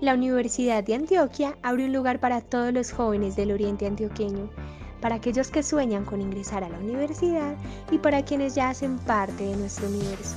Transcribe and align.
La 0.00 0.14
Universidad 0.14 0.82
de 0.82 0.94
Antioquia 0.94 1.58
abre 1.62 1.84
un 1.84 1.92
lugar 1.92 2.20
para 2.20 2.40
todos 2.40 2.72
los 2.72 2.90
jóvenes 2.90 3.36
del 3.36 3.52
oriente 3.52 3.86
antioqueño, 3.86 4.48
para 5.02 5.16
aquellos 5.16 5.50
que 5.50 5.62
sueñan 5.62 6.06
con 6.06 6.22
ingresar 6.22 6.64
a 6.64 6.70
la 6.70 6.78
universidad 6.78 7.54
y 7.90 7.98
para 7.98 8.24
quienes 8.24 8.54
ya 8.54 8.70
hacen 8.70 8.98
parte 9.00 9.44
de 9.44 9.56
nuestro 9.56 9.88
universo. 9.88 10.36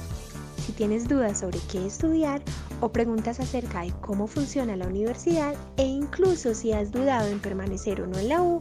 Si 0.66 0.74
tienes 0.74 1.08
dudas 1.08 1.40
sobre 1.40 1.60
qué 1.72 1.86
estudiar 1.86 2.42
o 2.82 2.90
preguntas 2.90 3.40
acerca 3.40 3.84
de 3.84 3.94
cómo 4.02 4.28
funciona 4.28 4.76
la 4.76 4.88
universidad 4.88 5.56
e 5.78 5.86
incluso 5.86 6.54
si 6.54 6.74
has 6.74 6.92
dudado 6.92 7.30
en 7.30 7.40
permanecer 7.40 8.02
o 8.02 8.08
no 8.08 8.20
en 8.20 8.28
la 8.28 8.42
U, 8.42 8.60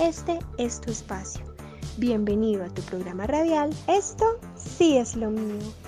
este 0.00 0.38
es 0.56 0.80
tu 0.80 0.90
espacio. 0.90 1.44
Bienvenido 1.98 2.64
a 2.64 2.70
tu 2.70 2.80
programa 2.82 3.26
radial. 3.26 3.68
Esto 3.86 4.38
sí 4.56 4.96
es 4.96 5.14
lo 5.14 5.30
mío. 5.30 5.87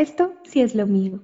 Esto 0.00 0.32
sí 0.44 0.62
es 0.62 0.74
lo 0.74 0.86
mío. 0.86 1.20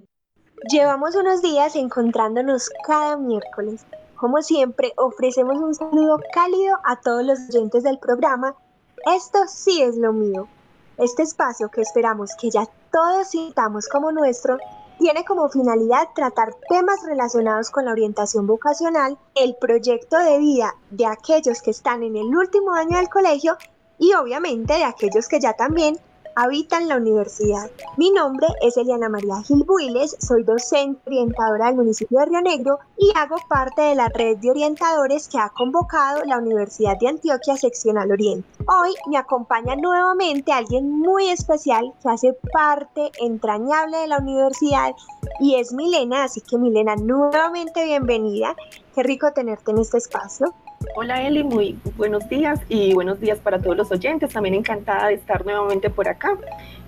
Llevamos 0.70 1.16
unos 1.16 1.40
días 1.40 1.74
encontrándonos 1.76 2.68
cada 2.86 3.16
miércoles. 3.16 3.86
Como 4.16 4.42
siempre, 4.42 4.92
ofrecemos 4.98 5.56
un 5.56 5.74
saludo 5.74 6.20
cálido 6.34 6.76
a 6.84 7.00
todos 7.00 7.24
los 7.24 7.38
oyentes 7.48 7.84
del 7.84 7.98
programa. 7.98 8.54
Esto 9.16 9.38
sí 9.48 9.80
es 9.80 9.96
lo 9.96 10.12
mío. 10.12 10.46
Este 10.98 11.22
espacio 11.22 11.70
que 11.70 11.80
esperamos 11.80 12.32
que 12.38 12.50
ya 12.50 12.68
todos 12.92 13.28
sintamos 13.28 13.88
como 13.88 14.12
nuestro 14.12 14.58
tiene 14.98 15.24
como 15.24 15.48
finalidad 15.48 16.08
tratar 16.14 16.54
temas 16.68 17.02
relacionados 17.06 17.70
con 17.70 17.86
la 17.86 17.92
orientación 17.92 18.46
vocacional, 18.46 19.16
el 19.36 19.56
proyecto 19.58 20.18
de 20.18 20.38
vida 20.38 20.74
de 20.90 21.06
aquellos 21.06 21.62
que 21.62 21.70
están 21.70 22.02
en 22.02 22.14
el 22.14 22.26
último 22.26 22.74
año 22.74 22.98
del 22.98 23.08
colegio 23.08 23.56
y 23.98 24.12
obviamente 24.12 24.74
de 24.74 24.84
aquellos 24.84 25.28
que 25.28 25.40
ya 25.40 25.54
también 25.54 25.98
habitan 26.36 26.86
la 26.86 26.98
universidad. 26.98 27.70
Mi 27.96 28.10
nombre 28.10 28.46
es 28.60 28.76
Eliana 28.76 29.08
María 29.08 29.42
Gil 29.42 29.64
Builes, 29.64 30.14
soy 30.20 30.44
docente 30.44 31.00
orientadora 31.06 31.66
del 31.66 31.76
municipio 31.76 32.18
de 32.18 32.26
Río 32.26 32.42
Negro 32.42 32.78
y 32.98 33.10
hago 33.16 33.36
parte 33.48 33.80
de 33.80 33.94
la 33.94 34.10
red 34.10 34.36
de 34.36 34.50
orientadores 34.50 35.28
que 35.28 35.38
ha 35.38 35.48
convocado 35.48 36.22
la 36.26 36.36
Universidad 36.36 36.98
de 37.00 37.08
Antioquia 37.08 37.56
Seccional 37.56 38.12
Oriente. 38.12 38.46
Hoy 38.68 38.94
me 39.08 39.16
acompaña 39.16 39.76
nuevamente 39.76 40.52
alguien 40.52 40.90
muy 40.90 41.30
especial 41.30 41.94
que 42.02 42.10
hace 42.10 42.34
parte 42.52 43.10
entrañable 43.18 43.96
de 43.96 44.08
la 44.08 44.18
universidad 44.18 44.94
y 45.40 45.54
es 45.54 45.72
Milena, 45.72 46.24
así 46.24 46.42
que 46.42 46.58
Milena, 46.58 46.96
nuevamente 46.96 47.82
bienvenida. 47.86 48.54
Qué 48.94 49.02
rico 49.02 49.32
tenerte 49.32 49.70
en 49.70 49.78
este 49.78 49.96
espacio. 49.96 50.54
Hola 50.94 51.26
Eli, 51.26 51.42
muy 51.42 51.78
buenos 51.96 52.28
días 52.28 52.60
y 52.68 52.94
buenos 52.94 53.20
días 53.20 53.38
para 53.38 53.60
todos 53.60 53.76
los 53.76 53.90
oyentes. 53.90 54.32
También 54.32 54.54
encantada 54.54 55.08
de 55.08 55.14
estar 55.14 55.44
nuevamente 55.44 55.90
por 55.90 56.08
acá. 56.08 56.36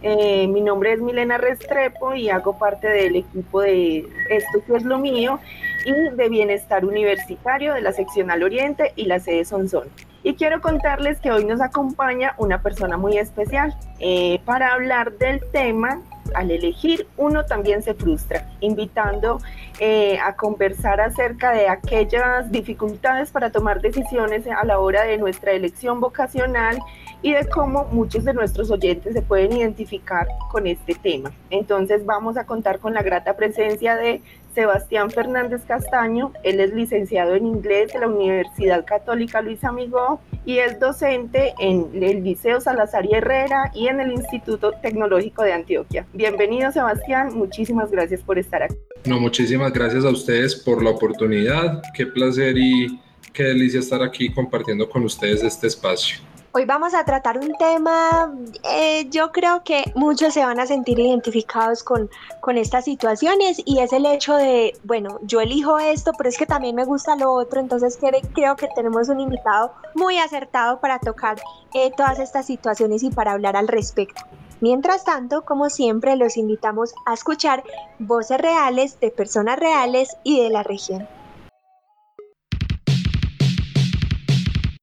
Eh, 0.03 0.47
mi 0.47 0.61
nombre 0.61 0.93
es 0.93 1.01
Milena 1.01 1.39
Restrepo 1.39 2.15
y 2.15 2.31
hago 2.31 2.59
parte 2.59 2.89
del 2.89 3.17
equipo 3.17 3.61
de 3.61 4.07
Esto 4.31 4.65
que 4.67 4.77
es 4.77 4.85
lo 4.85 4.99
mío 4.99 5.41
y 5.85 6.17
de 6.17 6.29
Bienestar 6.29 6.85
Universitario 6.85 7.75
de 7.75 7.83
la 7.83 7.93
Seccional 7.93 8.43
Oriente 8.43 8.93
y 8.97 9.07
la 9.07 9.21
sede 9.21 9.45
Sonsón. 9.45 9.89
Y 10.23 10.35
quiero 10.35 10.61
contarles 10.61 11.21
que 11.21 11.31
hoy 11.31 11.45
nos 11.45 11.61
acompaña 11.61 12.35
una 12.39 12.61
persona 12.61 12.97
muy 12.97 13.19
especial 13.19 13.77
eh, 14.01 14.41
para 14.45 14.75
hablar 14.75 15.13
del 15.19 15.41
tema 15.53 16.03
al 16.35 16.51
elegir 16.51 17.07
uno 17.17 17.45
también 17.45 17.83
se 17.83 17.95
frustra, 17.95 18.49
invitando 18.61 19.39
eh, 19.81 20.19
a 20.19 20.37
conversar 20.37 21.01
acerca 21.01 21.53
de 21.53 21.69
aquellas 21.69 22.51
dificultades 22.51 23.31
para 23.31 23.51
tomar 23.51 23.81
decisiones 23.81 24.47
a 24.47 24.65
la 24.65 24.79
hora 24.79 25.05
de 25.05 25.19
nuestra 25.19 25.53
elección 25.53 26.01
vocacional 26.01 26.79
y 27.23 27.33
de 27.33 27.47
cómo 27.49 27.85
muchos 27.91 28.25
de 28.25 28.35
nuestros 28.35 28.71
oyentes 28.71 29.13
se 29.13 29.23
pueden 29.23 29.53
identificar 29.53 30.27
con 30.51 30.67
este 30.67 30.95
tema. 30.95 31.33
Entonces 31.51 32.05
vamos 32.07 32.37
a 32.37 32.45
contar 32.45 32.79
con 32.79 32.95
la 32.95 33.03
grata 33.03 33.35
presencia 33.37 33.97
de 33.97 34.23
Sebastián 34.59 35.09
Fernández 35.09 35.63
Castaño. 35.69 36.33
Él 36.43 36.59
es 36.59 36.75
licenciado 36.75 37.37
en 37.37 37.47
inglés 37.47 37.93
de 37.93 38.01
la 38.01 38.09
Universidad 38.09 38.85
Católica 38.85 39.41
Luis 39.41 39.63
Amigó 39.63 40.21
y 40.45 40.59
es 40.59 40.81
docente 40.81 41.55
en 41.61 41.91
el 42.03 42.25
Liceo 42.25 42.61
Salazar 42.61 43.07
y 43.07 43.15
Herrera 43.15 43.71
y 43.73 43.87
en 43.87 44.01
el 44.01 44.11
Instituto 44.11 44.73
Tecnológico 44.83 45.45
de 45.45 45.53
Antioquia. 45.53 46.09
Bienvenido 46.13 46.73
Sebastián, 46.73 47.39
muchísimas 47.39 47.93
gracias 47.93 48.21
por 48.21 48.37
estar 48.37 48.65
aquí. 48.65 48.75
No, 49.05 49.21
muchísimas 49.21 49.73
gracias 49.73 50.05
a 50.05 50.11
ustedes 50.11 50.57
por 50.57 50.83
la 50.83 50.91
oportunidad. 50.91 51.81
Qué 51.95 52.07
placer 52.07 52.59
y 52.59 52.99
qué 53.33 53.45
delicia 53.45 53.79
estar 53.79 54.03
aquí 54.03 54.35
compartiendo 54.35 54.91
con 54.91 55.05
ustedes 55.05 55.45
este 55.45 55.69
espacio. 55.69 56.19
Hoy 56.53 56.65
vamos 56.65 56.95
a 56.95 57.05
tratar 57.05 57.37
un 57.37 57.53
tema, 57.59 58.33
eh, 58.65 59.07
yo 59.11 59.33
creo 59.33 59.63
que 59.65 59.93
muchos 59.95 60.33
se 60.33 60.47
van 60.47 60.59
a 60.59 60.67
sentir 60.67 60.99
identificados 60.99 61.83
con, 61.85 62.09
con 62.41 62.57
estas 62.57 62.87
situaciones 62.87 63.61
y 63.67 63.81
es 63.81 63.93
el 63.93 64.07
hecho 64.07 64.35
de, 64.35 64.73
bueno, 64.83 65.21
yo 65.23 65.43
elijo 65.43 65.79
esto, 65.79 66.13
pero 66.17 66.31
es 66.31 66.39
que 66.39 66.47
también 66.47 66.75
me 66.75 66.87
gusta 66.87 67.17
lo 67.17 67.33
otro, 67.33 67.61
entonces 67.61 67.99
creo 68.33 68.57
que 68.57 68.67
tenemos 68.75 69.11
un 69.11 69.21
invitado 69.21 69.75
muy 69.95 70.19
acertado 70.19 70.81
para 70.81 70.99
tocar 70.99 71.37
eh, 71.75 71.91
todas 71.95 72.19
estas 72.19 72.47
situaciones 72.47 73.03
y 73.03 73.11
para 73.11 73.33
hablar 73.33 73.55
al 73.55 73.69
respecto. 73.69 74.23
Mientras 74.63 75.05
tanto, 75.05 75.45
como 75.45 75.69
siempre, 75.69 76.17
los 76.17 76.39
invitamos 76.39 76.95
a 77.05 77.13
escuchar 77.13 77.63
voces 77.99 78.41
reales 78.41 78.99
de 79.01 79.11
personas 79.11 79.59
reales 79.59 80.17
y 80.25 80.43
de 80.43 80.49
la 80.49 80.63
región. 80.63 81.07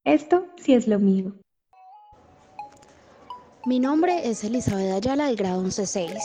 Esto 0.04 0.46
sí 0.58 0.76
es 0.76 0.88
lo 0.88 1.00
mío. 1.00 1.34
Mi 3.68 3.80
nombre 3.80 4.30
es 4.30 4.44
Elizabeth 4.44 4.92
Ayala 4.92 5.26
del 5.26 5.38
grado 5.38 5.64
11-6 5.64 6.20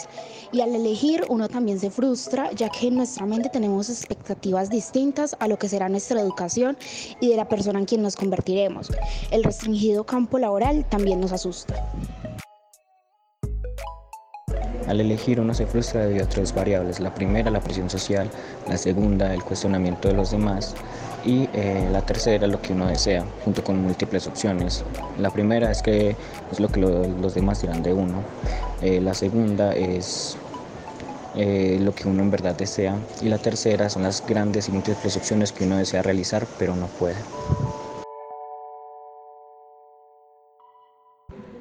y 0.52 0.60
al 0.60 0.74
elegir 0.74 1.24
uno 1.30 1.48
también 1.48 1.80
se 1.80 1.90
frustra 1.90 2.50
ya 2.52 2.68
que 2.68 2.88
en 2.88 2.96
nuestra 2.96 3.24
mente 3.24 3.48
tenemos 3.48 3.88
expectativas 3.88 4.68
distintas 4.68 5.34
a 5.40 5.48
lo 5.48 5.58
que 5.58 5.66
será 5.66 5.88
nuestra 5.88 6.20
educación 6.20 6.76
y 7.18 7.30
de 7.30 7.36
la 7.36 7.48
persona 7.48 7.78
en 7.78 7.86
quien 7.86 8.02
nos 8.02 8.14
convertiremos. 8.14 8.90
El 9.30 9.42
restringido 9.42 10.04
campo 10.04 10.38
laboral 10.38 10.84
también 10.90 11.18
nos 11.18 11.32
asusta. 11.32 11.82
Al 14.86 15.00
elegir 15.00 15.40
uno 15.40 15.54
se 15.54 15.64
frustra 15.64 16.04
debido 16.04 16.26
a 16.26 16.28
tres 16.28 16.54
variables. 16.54 17.00
La 17.00 17.14
primera, 17.14 17.50
la 17.50 17.60
presión 17.60 17.88
social. 17.88 18.28
La 18.68 18.76
segunda, 18.76 19.32
el 19.32 19.42
cuestionamiento 19.42 20.08
de 20.08 20.14
los 20.14 20.32
demás 20.32 20.74
y 21.24 21.48
eh, 21.52 21.88
la 21.90 22.02
tercera 22.02 22.46
lo 22.46 22.60
que 22.60 22.72
uno 22.72 22.86
desea, 22.86 23.24
junto 23.44 23.62
con 23.62 23.82
múltiples 23.82 24.26
opciones. 24.26 24.84
La 25.18 25.30
primera 25.30 25.70
es 25.70 25.82
que 25.82 26.16
es 26.50 26.60
lo 26.60 26.68
que 26.68 26.80
los 26.80 27.34
demás 27.34 27.60
dirán 27.60 27.82
de 27.82 27.92
uno. 27.92 28.22
Eh, 28.82 29.00
la 29.00 29.14
segunda 29.14 29.74
es 29.74 30.36
eh, 31.36 31.78
lo 31.80 31.94
que 31.94 32.08
uno 32.08 32.22
en 32.22 32.30
verdad 32.30 32.54
desea. 32.56 32.96
Y 33.22 33.28
la 33.28 33.38
tercera 33.38 33.90
son 33.90 34.02
las 34.02 34.26
grandes 34.26 34.68
y 34.68 34.72
múltiples 34.72 35.16
opciones 35.16 35.52
que 35.52 35.64
uno 35.64 35.76
desea 35.76 36.02
realizar, 36.02 36.46
pero 36.58 36.74
no 36.74 36.86
puede. 36.86 37.16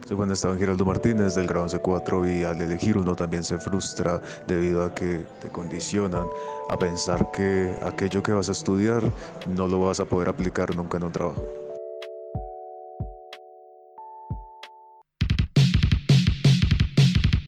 Soy 0.10 0.18
Juan 0.18 0.32
Esteban 0.32 0.58
Giraldo 0.58 0.86
Martínez 0.86 1.36
del 1.36 1.46
grado 1.46 1.68
C4 1.68 2.40
y 2.40 2.44
al 2.44 2.60
elegir 2.60 2.98
uno 2.98 3.16
también 3.16 3.44
se 3.44 3.60
frustra 3.60 4.20
debido 4.48 4.84
a 4.84 4.96
que 4.96 5.24
te 5.40 5.50
condicionan 5.50 6.26
a 6.68 6.78
pensar 6.80 7.30
que 7.30 7.76
aquello 7.84 8.24
que 8.24 8.32
vas 8.32 8.50
a 8.50 8.54
estudiar 8.54 9.04
no 9.56 9.68
lo 9.68 9.82
vas 9.82 10.00
a 10.00 10.06
poder 10.06 10.30
aplicar 10.30 10.76
nunca 10.76 10.98
en 10.98 11.04
un 11.04 11.12
trabajo. 11.12 11.46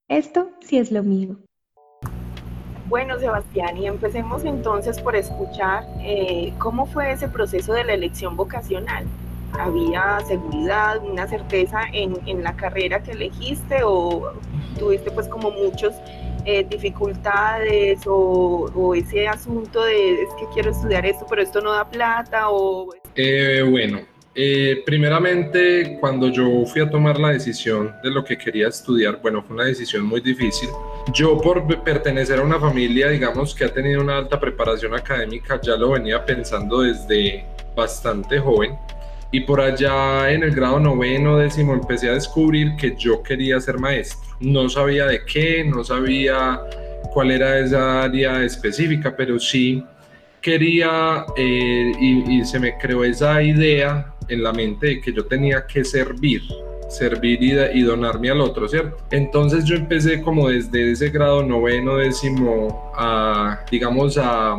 Esto 0.08 0.52
sí 0.60 0.78
es 0.78 0.92
lo 0.92 1.02
mío. 1.02 1.38
Bueno, 2.90 3.18
Sebastián, 3.18 3.76
y 3.76 3.88
empecemos 3.88 4.46
entonces 4.46 5.02
por 5.02 5.16
escuchar 5.16 5.84
eh, 6.02 6.54
cómo 6.60 6.86
fue 6.86 7.12
ese 7.12 7.28
proceso 7.28 7.74
de 7.74 7.86
la 7.86 7.96
elección 7.96 8.38
vocacional 8.38 9.08
había 9.60 10.20
seguridad, 10.28 11.04
una 11.04 11.28
certeza 11.28 11.82
en, 11.94 12.18
en 12.26 12.44
la 12.44 12.56
carrera 12.56 13.02
que 13.02 13.12
elegiste 13.12 13.82
o 13.84 14.34
tuviste 14.78 15.12
pues 15.12 15.28
como 15.28 15.52
muchos 15.52 15.94
eh, 16.46 16.66
dificultades 16.68 18.02
o, 18.08 18.72
o, 18.74 18.96
ese 18.96 19.28
asunto 19.28 19.84
de 19.84 20.24
es 20.24 20.30
que 20.40 20.46
quiero 20.54 20.72
estudiar 20.72 21.06
esto 21.06 21.26
pero 21.30 21.42
esto 21.42 21.62
no 21.62 21.72
da 21.72 21.88
plata 21.88 22.50
o... 22.50 22.90
Eh, 23.16 23.64
bueno, 23.70 24.00
eh, 24.34 24.82
primeramente 24.86 25.98
cuando 26.00 26.30
yo 26.30 26.66
fui 26.66 26.82
a 26.82 26.90
tomar 26.90 27.20
la 27.20 27.30
decisión 27.30 27.94
de 28.02 28.10
lo 28.10 28.24
que 28.24 28.38
quería 28.38 28.70
estudiar, 28.70 29.20
bueno, 29.22 29.44
fue 29.44 29.56
una 29.56 29.66
decisión 29.66 30.06
muy 30.06 30.22
difícil. 30.22 30.70
Yo 31.14 31.38
por 31.40 31.66
pertenecer 31.84 32.40
a 32.40 32.44
una 32.44 32.60
familia, 32.60 33.10
digamos, 33.10 33.54
que 33.54 33.66
ha 33.66 33.74
tenido 33.74 34.02
una 34.02 34.18
alta 34.18 34.40
preparación 34.40 34.96
académica, 34.96 35.60
ya 35.62 35.76
lo 35.76 35.92
venía 35.92 36.26
pensando 36.26 36.82
desde 36.82 37.46
bastante 37.76 38.40
joven 38.40 38.78
y 39.32 39.42
por 39.42 39.62
allá 39.62 40.32
en 40.32 40.44
el 40.44 40.52
grado 40.52 40.80
noveno, 40.80 41.38
décimo, 41.38 41.74
empecé 41.74 42.10
a 42.10 42.14
descubrir 42.14 42.76
que 42.76 42.96
yo 42.98 43.24
quería 43.24 43.60
ser 43.60 43.80
maestro. 43.80 44.20
No 44.40 44.68
sabía 44.70 45.06
de 45.06 45.24
qué, 45.26 45.64
no 45.64 45.84
sabía 45.84 46.60
cuál 47.14 47.32
era 47.32 47.60
esa 47.60 48.04
área 48.04 48.44
específica, 48.44 49.16
pero 49.16 49.40
sí 49.40 49.84
quería 50.42 51.26
eh, 51.38 51.92
y, 52.00 52.44
se 52.44 52.60
me 52.60 52.78
creó 52.78 53.04
esa 53.04 53.42
idea 53.42 54.14
en 54.28 54.44
la 54.44 54.52
mente 54.52 54.88
de 54.88 55.02
que 55.02 55.14
yo 55.14 55.26
tenía 55.26 55.66
que 55.68 55.86
servir, 55.86 56.42
servir 56.90 57.42
y, 57.42 57.82
donarme 57.84 58.32
al 58.32 58.42
otro, 58.42 58.68
¿cierto? 58.68 58.98
Entonces 59.12 59.64
yo 59.66 59.76
empecé 59.76 60.22
como 60.22 60.50
desde 60.50 60.92
ese 60.92 61.10
grado 61.10 61.44
noveno, 61.44 61.98
décimo, 61.98 62.92
a, 62.98 63.64
digamos, 63.70 64.18
a, 64.18 64.58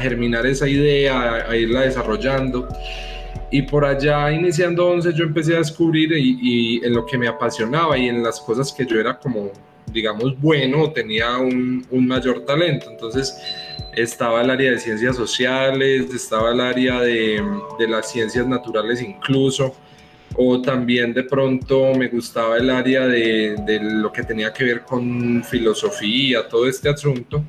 germinar 0.00 0.46
esa 0.46 0.68
idea, 0.68 1.46
a, 1.48 1.56
irla 1.56 1.82
desarrollando. 1.82 2.68
Y 3.50 3.62
por 3.62 3.84
allá, 3.84 4.30
iniciando 4.30 4.86
11, 4.86 5.12
yo 5.12 5.24
empecé 5.24 5.54
a 5.54 5.58
descubrir 5.58 6.12
y, 6.12 6.80
en 6.84 6.94
lo 6.94 7.04
que 7.04 7.18
me 7.18 7.26
apasionaba 7.26 7.98
y 7.98 8.08
en 8.08 8.22
las 8.22 8.40
cosas 8.40 8.72
que 8.72 8.86
yo 8.86 9.00
era 9.00 9.18
como, 9.18 9.50
digamos, 9.92 10.40
bueno, 10.40 10.90
tenía 10.92 11.36
un, 11.38 11.84
un 11.90 12.06
mayor 12.06 12.44
talento. 12.44 12.88
Entonces, 12.88 13.36
estaba 13.94 14.42
el 14.42 14.50
área 14.50 14.70
de 14.70 14.78
ciencias 14.78 15.16
sociales, 15.16 16.14
estaba 16.14 16.52
el 16.52 16.60
área 16.60 17.00
de, 17.00 17.42
de, 17.78 17.88
las 17.88 18.10
ciencias 18.10 18.46
naturales 18.46 19.02
incluso, 19.02 19.74
o 20.36 20.62
también 20.62 21.12
de 21.12 21.24
pronto 21.24 21.92
me 21.94 22.08
gustaba 22.08 22.56
el 22.56 22.70
área 22.70 23.06
de, 23.06 23.56
de, 23.66 23.80
lo 23.80 24.12
que 24.12 24.22
tenía 24.22 24.52
que 24.52 24.64
ver 24.64 24.82
con 24.82 25.42
filosofía, 25.42 26.48
todo 26.48 26.68
este 26.68 26.88
asunto, 26.88 27.42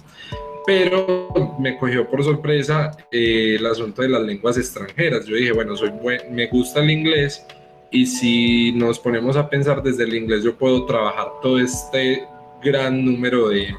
pero 0.65 1.57
me 1.59 1.77
cogió 1.77 2.09
por 2.09 2.23
sorpresa 2.23 2.91
eh, 3.11 3.55
el 3.59 3.65
asunto 3.65 4.01
de 4.01 4.09
las 4.09 4.21
lenguas 4.21 4.57
extranjeras. 4.57 5.25
Yo 5.25 5.35
dije, 5.35 5.51
bueno, 5.51 5.75
soy 5.75 5.89
buen, 5.89 6.33
me 6.33 6.47
gusta 6.47 6.81
el 6.81 6.91
inglés 6.91 7.45
y 7.91 8.05
si 8.05 8.71
nos 8.73 8.99
ponemos 8.99 9.35
a 9.35 9.49
pensar 9.49 9.83
desde 9.83 10.05
el 10.05 10.15
inglés 10.15 10.43
yo 10.43 10.55
puedo 10.55 10.85
trabajar 10.85 11.27
todo 11.41 11.59
este 11.59 12.25
gran 12.63 13.03
número 13.03 13.49
de 13.49 13.75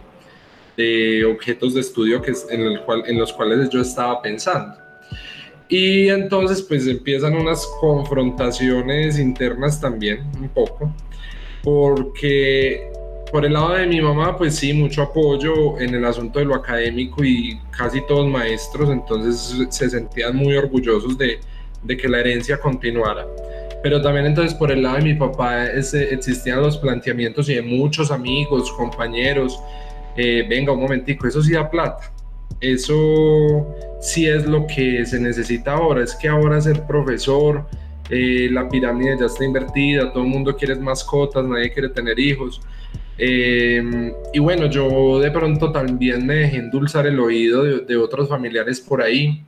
de 0.76 1.24
objetos 1.24 1.74
de 1.74 1.80
estudio 1.80 2.22
que, 2.22 2.32
en, 2.50 2.60
el 2.60 2.80
cual, 2.82 3.04
en 3.06 3.18
los 3.18 3.32
cuales 3.32 3.68
yo 3.70 3.80
estaba 3.80 4.22
pensando. 4.22 4.76
Y 5.68 6.08
entonces 6.08 6.62
pues 6.62 6.86
empiezan 6.86 7.34
unas 7.34 7.66
confrontaciones 7.80 9.18
internas 9.18 9.80
también, 9.80 10.20
un 10.38 10.48
poco, 10.48 10.92
porque 11.62 12.90
por 13.32 13.46
el 13.46 13.54
lado 13.54 13.70
de 13.70 13.86
mi 13.86 14.00
mamá, 14.00 14.36
pues 14.36 14.56
sí, 14.56 14.74
mucho 14.74 15.02
apoyo 15.02 15.80
en 15.80 15.94
el 15.94 16.04
asunto 16.04 16.38
de 16.38 16.44
lo 16.44 16.54
académico 16.54 17.24
y 17.24 17.58
casi 17.70 18.06
todos 18.06 18.28
maestros, 18.28 18.90
entonces 18.90 19.66
se 19.70 19.88
sentían 19.88 20.36
muy 20.36 20.54
orgullosos 20.54 21.16
de, 21.16 21.40
de 21.82 21.96
que 21.96 22.08
la 22.08 22.20
herencia 22.20 22.58
continuara. 22.60 23.26
Pero 23.82 24.02
también 24.02 24.26
entonces 24.26 24.54
por 24.54 24.70
el 24.70 24.82
lado 24.82 24.98
de 24.98 25.04
mi 25.04 25.14
papá 25.14 25.64
ese, 25.64 26.12
existían 26.12 26.60
los 26.60 26.76
planteamientos 26.76 27.48
y 27.48 27.54
de 27.54 27.62
muchos 27.62 28.10
amigos, 28.10 28.70
compañeros, 28.72 29.58
eh, 30.14 30.44
venga 30.46 30.72
un 30.72 30.80
momentico, 30.80 31.26
eso 31.26 31.42
sí 31.42 31.52
da 31.52 31.70
plata. 31.70 32.12
Eso 32.60 33.66
sí 34.00 34.28
es 34.28 34.46
lo 34.46 34.66
que 34.66 35.06
se 35.06 35.18
necesita 35.18 35.72
ahora, 35.72 36.04
es 36.04 36.14
que 36.14 36.28
ahora 36.28 36.60
ser 36.60 36.86
profesor, 36.86 37.66
eh, 38.10 38.48
la 38.50 38.68
pirámide 38.68 39.16
ya 39.18 39.26
está 39.26 39.42
invertida, 39.42 40.12
todo 40.12 40.22
el 40.22 40.28
mundo 40.28 40.54
quiere 40.54 40.76
mascotas, 40.76 41.46
nadie 41.46 41.72
quiere 41.72 41.88
tener 41.88 42.18
hijos. 42.18 42.60
Em, 43.18 44.12
y 44.32 44.38
bueno, 44.38 44.66
yo 44.66 45.20
de 45.20 45.30
pronto 45.30 45.70
también 45.70 46.26
me 46.26 46.34
dejé 46.36 46.56
endulzar 46.58 47.06
el 47.06 47.20
oído 47.20 47.62
de, 47.62 47.96
otros 47.96 48.28
familiares 48.28 48.80
por 48.80 49.02
ahí 49.02 49.44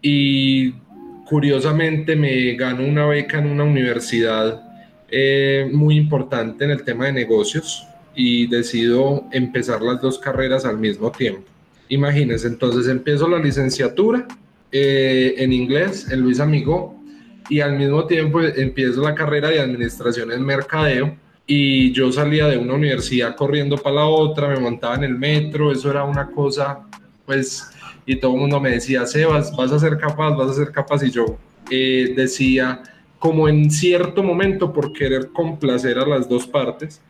y 0.00 0.72
curiosamente 1.26 2.16
me 2.16 2.54
gano 2.54 2.84
una 2.86 3.06
beca 3.06 3.38
en 3.38 3.46
una 3.46 3.64
universidad 3.64 4.62
eh, 5.10 5.68
muy 5.72 5.96
importante 5.96 6.64
en 6.64 6.70
el 6.70 6.82
tema 6.82 7.06
de 7.06 7.12
negocios 7.12 7.86
y 8.16 8.46
decido 8.46 9.24
empezar 9.32 9.82
las 9.82 10.00
dos 10.00 10.18
carreras 10.18 10.64
al 10.64 10.78
mismo 10.78 11.10
tiempo. 11.10 11.44
Imagínense, 11.88 12.46
entonces 12.46 12.88
empiezo 12.88 13.28
la 13.28 13.38
licenciatura 13.38 14.26
eh, 14.72 15.34
en 15.36 15.52
inglés 15.52 16.10
en 16.10 16.20
Luis 16.20 16.40
Amigo 16.40 16.98
y 17.50 17.60
al 17.60 17.76
mismo 17.76 18.06
tiempo 18.06 18.40
empiezo 18.40 19.02
la 19.02 19.14
carrera 19.14 19.50
de 19.50 19.60
administración 19.60 20.32
en 20.32 20.42
mercadeo 20.42 21.16
y 21.46 21.92
yo 21.92 22.10
salía 22.10 22.46
de 22.46 22.56
una 22.56 22.74
universidad 22.74 23.36
corriendo 23.36 23.76
para 23.76 23.96
la 23.96 24.06
otra, 24.06 24.48
me 24.48 24.58
montaba 24.58 24.94
en 24.96 25.04
el 25.04 25.14
metro, 25.14 25.70
eso 25.70 25.90
era 25.90 26.04
una 26.04 26.30
cosa, 26.30 26.80
pues, 27.26 27.70
y 28.06 28.16
todo 28.16 28.34
el 28.34 28.40
mundo 28.40 28.60
me 28.60 28.70
decía, 28.70 29.06
Sebas, 29.06 29.54
vas 29.56 29.72
a 29.72 29.78
ser 29.78 29.98
capaz, 29.98 30.30
vas 30.36 30.50
a 30.50 30.54
ser 30.54 30.72
capaz, 30.72 31.02
y 31.02 31.10
yo 31.10 31.38
eh, 31.70 32.14
decía, 32.16 32.82
como 33.18 33.48
en 33.48 33.70
cierto 33.70 34.22
momento, 34.22 34.72
por 34.72 34.92
querer 34.92 35.28
complacer 35.32 35.98
a 35.98 36.06
las 36.06 36.28
dos 36.28 36.46
partes, 36.46 37.00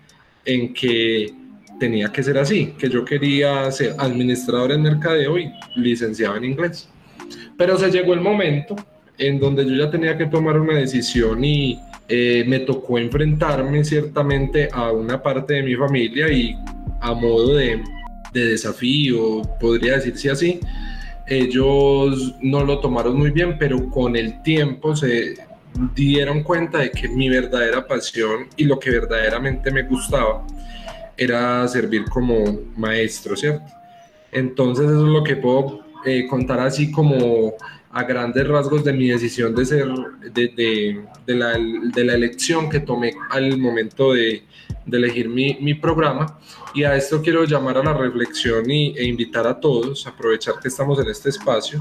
en 0.44 0.72
que 0.75 1.32
tenía 1.78 2.12
que 2.12 2.22
ser 2.22 2.38
así, 2.38 2.75
que 2.78 2.88
yo 2.88 3.04
quería 3.04 3.70
ser 3.70 3.94
administrador 3.98 4.72
en 4.72 4.82
mercadeo 4.82 5.38
y 5.38 5.50
licenciado 5.76 6.36
en 6.36 6.44
inglés. 6.44 6.88
Pero 7.56 7.78
se 7.78 7.90
llegó 7.90 8.14
el 8.14 8.20
momento 8.20 8.76
en 9.19 9.38
donde 9.38 9.64
yo 9.64 9.75
ya 9.75 9.90
tenía 9.90 10.16
que 10.16 10.26
tomar 10.26 10.58
una 10.58 10.75
decisión 10.75 11.44
y 11.44 11.78
eh, 12.08 12.44
me 12.46 12.60
tocó 12.60 12.98
enfrentarme 12.98 13.84
ciertamente 13.84 14.68
a 14.72 14.92
una 14.92 15.22
parte 15.22 15.54
de 15.54 15.62
mi 15.62 15.74
familia 15.74 16.30
y 16.30 16.56
a 17.00 17.14
modo 17.14 17.54
de, 17.54 17.82
de 18.32 18.44
desafío, 18.46 19.42
podría 19.58 19.94
decirse 19.94 20.30
así, 20.30 20.60
ellos 21.26 22.34
no 22.40 22.64
lo 22.64 22.80
tomaron 22.80 23.16
muy 23.16 23.30
bien, 23.30 23.56
pero 23.58 23.88
con 23.88 24.16
el 24.16 24.42
tiempo 24.42 24.94
se 24.94 25.34
dieron 25.94 26.42
cuenta 26.42 26.78
de 26.78 26.90
que 26.90 27.08
mi 27.08 27.28
verdadera 27.28 27.86
pasión 27.86 28.48
y 28.56 28.64
lo 28.64 28.78
que 28.78 28.90
verdaderamente 28.90 29.70
me 29.70 29.82
gustaba 29.82 30.46
era 31.16 31.66
servir 31.68 32.04
como 32.04 32.58
maestro, 32.76 33.36
¿cierto? 33.36 33.64
Entonces 34.32 34.86
eso 34.86 35.06
es 35.06 35.12
lo 35.12 35.22
que 35.22 35.36
puedo 35.36 35.84
eh, 36.04 36.26
contar 36.28 36.60
así 36.60 36.90
como 36.90 37.54
a 37.90 38.02
grandes 38.02 38.46
rasgos 38.48 38.82
de 38.82 38.92
mi 38.92 39.08
decisión 39.08 39.54
de 39.54 39.64
ser, 39.64 39.86
de, 40.32 40.48
de, 41.26 41.34
la, 41.34 41.52
de 41.52 42.04
la, 42.04 42.14
elección 42.14 42.68
que 42.68 42.80
tomé 42.80 43.14
al 43.30 43.56
momento 43.56 44.14
de, 44.14 44.42
elegir 44.90 45.28
mi, 45.28 45.56
mi, 45.60 45.74
programa. 45.74 46.38
Y 46.74 46.82
a 46.82 46.96
esto 46.96 47.22
quiero 47.22 47.44
llamar 47.44 47.78
a 47.78 47.84
la 47.84 47.94
reflexión 47.94 48.68
y, 48.68 48.98
e 48.98 49.04
invitar 49.04 49.46
a 49.46 49.60
todos, 49.60 50.06
aprovechar 50.08 50.54
que 50.60 50.68
estamos 50.68 50.98
en 50.98 51.08
este 51.08 51.28
espacio 51.28 51.78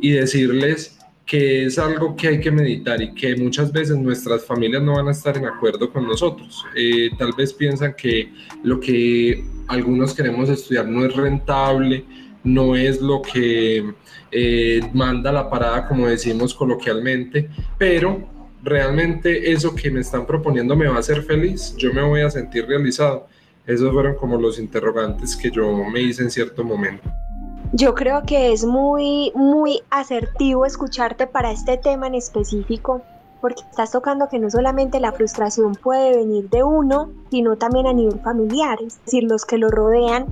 y 0.00 0.10
decirles 0.10 0.98
que 1.26 1.64
es 1.64 1.78
algo 1.78 2.14
que 2.14 2.28
hay 2.28 2.40
que 2.40 2.52
meditar 2.52 3.02
y 3.02 3.12
que 3.12 3.34
muchas 3.34 3.72
veces 3.72 3.96
nuestras 3.96 4.44
familias 4.44 4.82
no 4.82 4.94
van 4.94 5.08
a 5.08 5.10
estar 5.10 5.36
en 5.36 5.46
acuerdo 5.46 5.90
con 5.90 6.06
nosotros. 6.06 6.64
Eh, 6.76 7.10
tal 7.18 7.32
vez 7.32 7.52
piensan 7.52 7.94
que 7.94 8.32
lo 8.62 8.78
que 8.78 9.44
algunos 9.66 10.14
queremos 10.14 10.48
estudiar 10.48 10.86
no 10.86 11.04
es 11.04 11.16
rentable, 11.16 12.04
no 12.46 12.76
es 12.76 13.00
lo 13.00 13.20
que 13.20 13.92
eh, 14.30 14.80
manda 14.94 15.32
la 15.32 15.50
parada, 15.50 15.86
como 15.86 16.06
decimos 16.06 16.54
coloquialmente, 16.54 17.50
pero 17.76 18.20
realmente 18.62 19.52
eso 19.52 19.74
que 19.74 19.90
me 19.90 20.00
están 20.00 20.26
proponiendo 20.26 20.76
me 20.76 20.86
va 20.86 20.96
a 20.96 21.00
hacer 21.00 21.22
feliz, 21.22 21.74
yo 21.76 21.92
me 21.92 22.02
voy 22.02 22.22
a 22.22 22.30
sentir 22.30 22.66
realizado. 22.66 23.26
Esos 23.66 23.92
fueron 23.92 24.14
como 24.14 24.36
los 24.36 24.58
interrogantes 24.60 25.36
que 25.36 25.50
yo 25.50 25.72
me 25.84 26.00
hice 26.00 26.22
en 26.22 26.30
cierto 26.30 26.62
momento. 26.62 27.10
Yo 27.72 27.94
creo 27.94 28.22
que 28.22 28.52
es 28.52 28.64
muy, 28.64 29.32
muy 29.34 29.82
asertivo 29.90 30.66
escucharte 30.66 31.26
para 31.26 31.50
este 31.50 31.76
tema 31.76 32.06
en 32.06 32.14
específico, 32.14 33.02
porque 33.40 33.62
estás 33.68 33.90
tocando 33.90 34.28
que 34.28 34.38
no 34.38 34.50
solamente 34.50 35.00
la 35.00 35.12
frustración 35.12 35.74
puede 35.74 36.16
venir 36.16 36.48
de 36.48 36.62
uno, 36.62 37.10
sino 37.30 37.56
también 37.56 37.88
a 37.88 37.92
nivel 37.92 38.20
familiar, 38.20 38.78
es 38.86 39.00
decir, 39.04 39.24
los 39.24 39.44
que 39.44 39.58
lo 39.58 39.68
rodean 39.68 40.26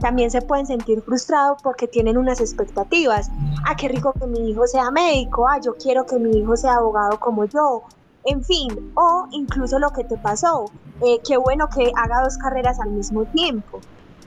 también 0.00 0.30
se 0.30 0.42
pueden 0.42 0.66
sentir 0.66 1.02
frustrados 1.02 1.62
porque 1.62 1.86
tienen 1.86 2.18
unas 2.18 2.40
expectativas. 2.40 3.30
Ah, 3.66 3.76
qué 3.76 3.88
rico 3.88 4.12
que 4.12 4.26
mi 4.26 4.50
hijo 4.50 4.66
sea 4.66 4.90
médico, 4.90 5.46
ah, 5.48 5.60
yo 5.60 5.76
quiero 5.76 6.04
que 6.06 6.18
mi 6.18 6.38
hijo 6.38 6.56
sea 6.56 6.74
abogado 6.74 7.20
como 7.20 7.44
yo, 7.44 7.82
en 8.24 8.42
fin, 8.42 8.92
o 8.94 9.28
incluso 9.30 9.78
lo 9.78 9.92
que 9.92 10.04
te 10.04 10.16
pasó, 10.16 10.64
eh, 11.02 11.20
qué 11.26 11.36
bueno 11.36 11.68
que 11.68 11.92
haga 11.96 12.22
dos 12.22 12.36
carreras 12.38 12.80
al 12.80 12.90
mismo 12.90 13.24
tiempo. 13.26 13.80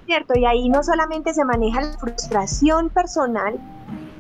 ¿cierto? 0.06 0.38
Y 0.38 0.46
ahí 0.46 0.70
no 0.70 0.84
solamente 0.84 1.34
se 1.34 1.46
maneja 1.46 1.82
la 1.82 1.98
frustración 1.98 2.90
personal, 2.90 3.60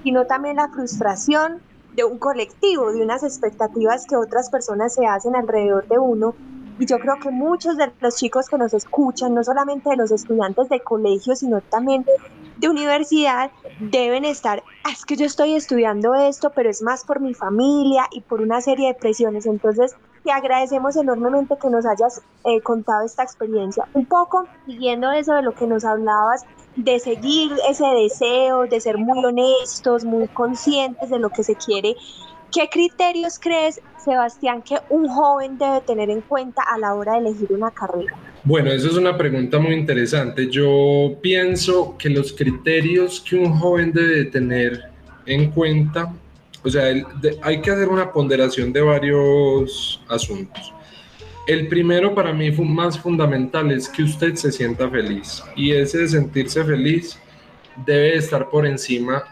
sino 0.04 0.26
también 0.26 0.58
la 0.58 0.70
frustración 0.70 1.62
de 1.96 2.04
un 2.04 2.18
colectivo, 2.18 2.92
de 2.92 3.04
unas 3.04 3.24
expectativas 3.24 4.06
que 4.08 4.16
otras 4.16 4.50
personas 4.50 4.94
se 4.94 5.06
hacen 5.06 5.36
alrededor 5.36 5.88
de 5.88 6.00
uno. 6.00 6.36
Y 6.80 6.86
yo 6.86 7.00
creo 7.00 7.20
que 7.20 7.30
muchos 7.30 7.78
de 7.78 7.92
los 8.00 8.16
chicos 8.16 8.48
que 8.50 8.58
nos 8.58 8.74
escuchan, 8.74 9.34
no 9.34 9.44
solamente 9.44 9.90
de 9.90 9.98
los 9.98 10.12
estudiantes 10.12 10.70
de 10.70 10.80
colegio, 10.80 11.36
sino 11.36 11.62
también 11.62 12.06
de 12.58 12.70
universidad, 12.70 13.52
deben 13.80 14.26
estar, 14.26 14.64
ah, 14.84 14.92
es 14.92 15.06
que 15.06 15.16
yo 15.16 15.26
estoy 15.26 15.54
estudiando 15.54 16.14
esto, 16.14 16.52
pero 16.52 16.70
es 16.70 16.82
más 16.82 17.04
por 17.04 17.20
mi 17.20 17.34
familia 17.34 18.08
y 18.12 18.22
por 18.22 18.42
una 18.42 18.62
serie 18.62 18.88
de 18.88 18.94
presiones. 18.94 19.46
Entonces, 19.46 19.96
te 20.24 20.32
agradecemos 20.32 20.96
enormemente 20.96 21.58
que 21.62 21.70
nos 21.70 21.86
hayas 21.86 22.22
eh, 22.46 22.62
contado 22.62 23.06
esta 23.06 23.24
experiencia. 23.24 23.88
Un 23.94 24.06
poco 24.06 24.48
siguiendo 24.66 25.12
eso 25.12 25.34
de 25.34 25.42
lo 25.42 25.54
que 25.54 25.68
nos 25.68 25.84
hablabas, 25.84 26.46
de 26.76 27.00
seguir 27.00 27.52
ese 27.70 27.86
deseo, 27.86 28.66
de 28.68 28.80
ser 28.80 28.98
muy 28.98 29.24
honestos, 29.24 30.06
muy 30.06 30.28
conscientes 30.30 31.10
de 31.10 31.20
lo 31.20 31.30
que 31.30 31.44
se 31.44 31.56
quiere. 31.56 31.96
¿Qué 32.54 32.70
criterios 32.70 33.40
crees, 33.40 33.82
Sebastián, 34.04 34.62
que 34.62 34.78
un 34.90 35.08
joven 35.08 35.58
debe 35.58 35.82
tener 35.82 36.10
en 36.10 36.22
cuenta 36.22 36.62
a 36.62 36.78
la 36.78 36.94
hora 36.94 37.14
de 37.14 37.30
elegir 37.30 37.52
una 37.52 37.72
carrera? 37.72 38.14
Bueno, 38.44 38.72
eso 38.72 38.88
es 38.88 38.96
una 38.96 39.18
pregunta 39.18 39.58
muy 39.58 39.74
interesante. 39.74 40.50
Yo 40.50 41.16
pienso 41.22 41.98
que 41.98 42.10
los 42.10 42.34
criterios 42.34 43.22
que 43.28 43.38
un 43.38 43.58
joven 43.58 43.92
debe 43.92 44.26
tener 44.26 44.92
en 45.26 45.50
cuenta 45.52 46.14
o 46.64 46.70
sea, 46.70 46.94
hay 47.42 47.62
que 47.62 47.72
hacer 47.72 47.90
una 47.90 48.12
ponderación 48.12 48.72
de 48.72 48.82
varios 48.82 50.02
asuntos. 50.08 50.74
El 51.46 51.68
primero 51.68 52.16
para 52.16 52.32
mí 52.32 52.52
más 52.52 52.98
fundamental 52.98 53.70
es 53.72 53.90
que 53.90 54.04
usted 54.04 54.36
se 54.36 54.52
sienta 54.52 54.90
feliz 54.90 55.44
y 55.58 55.72
ese 55.72 56.08
sentirse 56.08 56.64
feliz 56.64 57.20
debe 57.86 58.16
estar 58.16 58.50
por 58.50 58.66
encima 58.66 59.24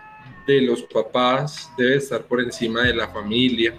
de 0.48 0.62
los 0.62 0.84
papás, 0.84 1.72
debe 1.78 1.96
estar 1.96 2.24
por 2.24 2.42
encima 2.42 2.84
de 2.84 2.94
la 2.94 3.08
familia, 3.08 3.74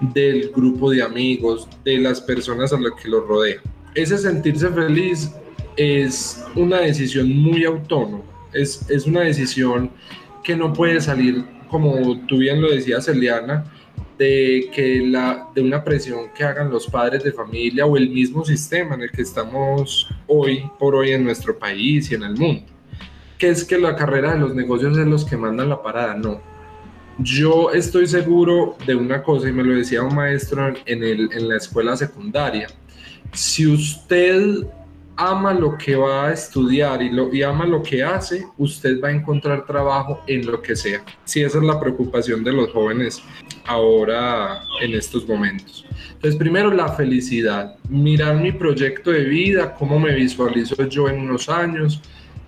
del 0.00 0.50
grupo 0.50 0.90
de 0.90 1.02
amigos, 1.02 1.68
de 1.84 1.98
las 1.98 2.20
personas 2.20 2.72
a 2.72 2.80
las 2.80 2.92
que 3.00 3.08
lo 3.08 3.20
rodea. 3.20 3.60
Ese 3.94 4.18
sentirse 4.18 4.68
feliz 4.68 5.30
es 5.76 6.44
una 6.54 6.80
decisión 6.80 7.34
muy 7.36 7.64
autónoma, 7.64 8.24
es, 8.52 8.88
es 8.90 9.06
una 9.06 9.20
decisión 9.20 9.90
que 10.42 10.56
no 10.56 10.72
puede 10.72 11.00
salir, 11.00 11.44
como 11.70 12.24
tú 12.26 12.38
bien 12.38 12.60
lo 12.62 12.70
decías, 12.70 13.08
Eliana, 13.08 13.64
de, 14.18 14.70
que 14.72 15.06
la, 15.06 15.48
de 15.54 15.60
una 15.60 15.84
presión 15.84 16.30
que 16.34 16.44
hagan 16.44 16.70
los 16.70 16.86
padres 16.86 17.22
de 17.24 17.32
familia 17.32 17.84
o 17.84 17.96
el 17.96 18.08
mismo 18.08 18.44
sistema 18.44 18.94
en 18.94 19.02
el 19.02 19.10
que 19.10 19.22
estamos 19.22 20.08
hoy 20.26 20.62
por 20.78 20.94
hoy 20.94 21.10
en 21.10 21.24
nuestro 21.24 21.58
país 21.58 22.10
y 22.10 22.14
en 22.14 22.22
el 22.22 22.36
mundo. 22.36 22.75
Que 23.38 23.48
es 23.50 23.64
que 23.64 23.78
la 23.78 23.96
carrera 23.96 24.34
de 24.34 24.40
los 24.40 24.54
negocios 24.54 24.96
es 24.96 25.06
los 25.06 25.24
que 25.24 25.36
mandan 25.36 25.68
la 25.68 25.82
parada, 25.82 26.14
no. 26.14 26.40
Yo 27.18 27.70
estoy 27.72 28.06
seguro 28.06 28.76
de 28.86 28.94
una 28.94 29.22
cosa 29.22 29.48
y 29.48 29.52
me 29.52 29.64
lo 29.64 29.74
decía 29.74 30.02
un 30.02 30.14
maestro 30.14 30.74
en, 30.84 31.02
el, 31.02 31.30
en 31.32 31.48
la 31.48 31.56
escuela 31.56 31.96
secundaria. 31.96 32.68
Si 33.32 33.66
usted 33.66 34.66
ama 35.16 35.54
lo 35.54 35.78
que 35.78 35.96
va 35.96 36.28
a 36.28 36.32
estudiar 36.32 37.02
y, 37.02 37.10
lo, 37.10 37.32
y 37.32 37.42
ama 37.42 37.64
lo 37.64 37.82
que 37.82 38.04
hace, 38.04 38.46
usted 38.58 39.00
va 39.02 39.08
a 39.08 39.12
encontrar 39.12 39.64
trabajo 39.64 40.22
en 40.26 40.46
lo 40.46 40.60
que 40.60 40.76
sea. 40.76 41.02
Si 41.24 41.42
esa 41.42 41.58
es 41.58 41.64
la 41.64 41.80
preocupación 41.80 42.44
de 42.44 42.52
los 42.52 42.70
jóvenes 42.70 43.22
ahora 43.64 44.62
en 44.82 44.94
estos 44.94 45.26
momentos. 45.26 45.86
Entonces, 46.14 46.36
primero 46.36 46.70
la 46.70 46.88
felicidad, 46.88 47.76
mirar 47.88 48.36
mi 48.36 48.52
proyecto 48.52 49.10
de 49.10 49.24
vida, 49.24 49.74
cómo 49.74 49.98
me 49.98 50.14
visualizo 50.14 50.86
yo 50.86 51.08
en 51.08 51.20
unos 51.20 51.48
años 51.48 52.02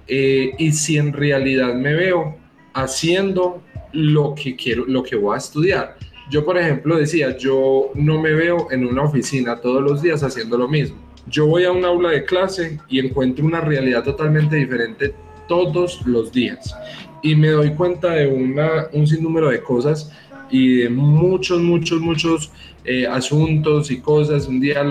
eh, 0.09 0.53
y 0.59 0.73
si 0.73 0.97
en 0.97 1.12
realidad 1.12 1.75
me 1.75 1.95
veo 1.95 2.37
haciendo 2.75 3.62
lo 3.93 4.35
que 4.35 4.57
quiero, 4.57 4.85
lo 4.87 5.03
que 5.03 5.17
voy 5.17 5.35
a 5.35 5.38
estudiar. 5.38 5.97
Yo, 6.31 6.45
por 6.45 6.59
ejemplo, 6.59 6.97
decía, 6.97 7.37
yo 7.37 7.91
no 7.95 8.21
me 8.21 8.33
veo 8.33 8.69
en 8.71 8.87
una 8.87 9.05
oficina 9.05 9.61
todos 9.61 9.83
los 9.83 10.03
días 10.03 10.23
haciendo 10.23 10.59
lo 10.59 10.69
mismo 10.69 11.09
yo 11.31 11.47
voy 11.47 11.65
a 11.65 11.73
un 11.73 11.85
aula 11.85 12.11
de 12.11 12.25
clase 12.25 12.79
y 12.88 12.99
encuentro 12.99 13.45
una 13.45 13.61
realidad 13.61 14.03
totalmente 14.03 14.57
diferente 14.57 15.15
todos 15.47 16.07
los 16.07 16.33
días 16.33 16.75
y 17.23 17.35
me 17.35 17.49
doy 17.49 17.75
cuenta 17.75 18.12
de 18.12 18.29
una, 18.29 18.88
un 18.93 19.07
sinnúmero 19.07 19.50
de 19.50 19.62
cosas 19.62 20.12
y 20.50 20.78
de 20.78 20.88
muchos, 20.88 21.61
muchos, 21.61 22.00
muchos 22.00 22.52
eh, 22.85 23.07
asuntos 23.07 23.90
y 23.90 24.00
cosas. 24.00 24.47
Un 24.47 24.61
día 24.61 24.85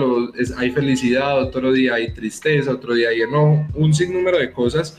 hay 0.56 0.70
felicidad, 0.70 1.40
otro 1.40 1.72
día 1.72 1.94
hay 1.94 2.12
tristeza, 2.12 2.72
otro 2.72 2.94
día 2.94 3.10
hay 3.10 3.22
enojo, 3.22 3.66
un 3.74 3.94
sinnúmero 3.94 4.38
de 4.38 4.52
cosas 4.52 4.96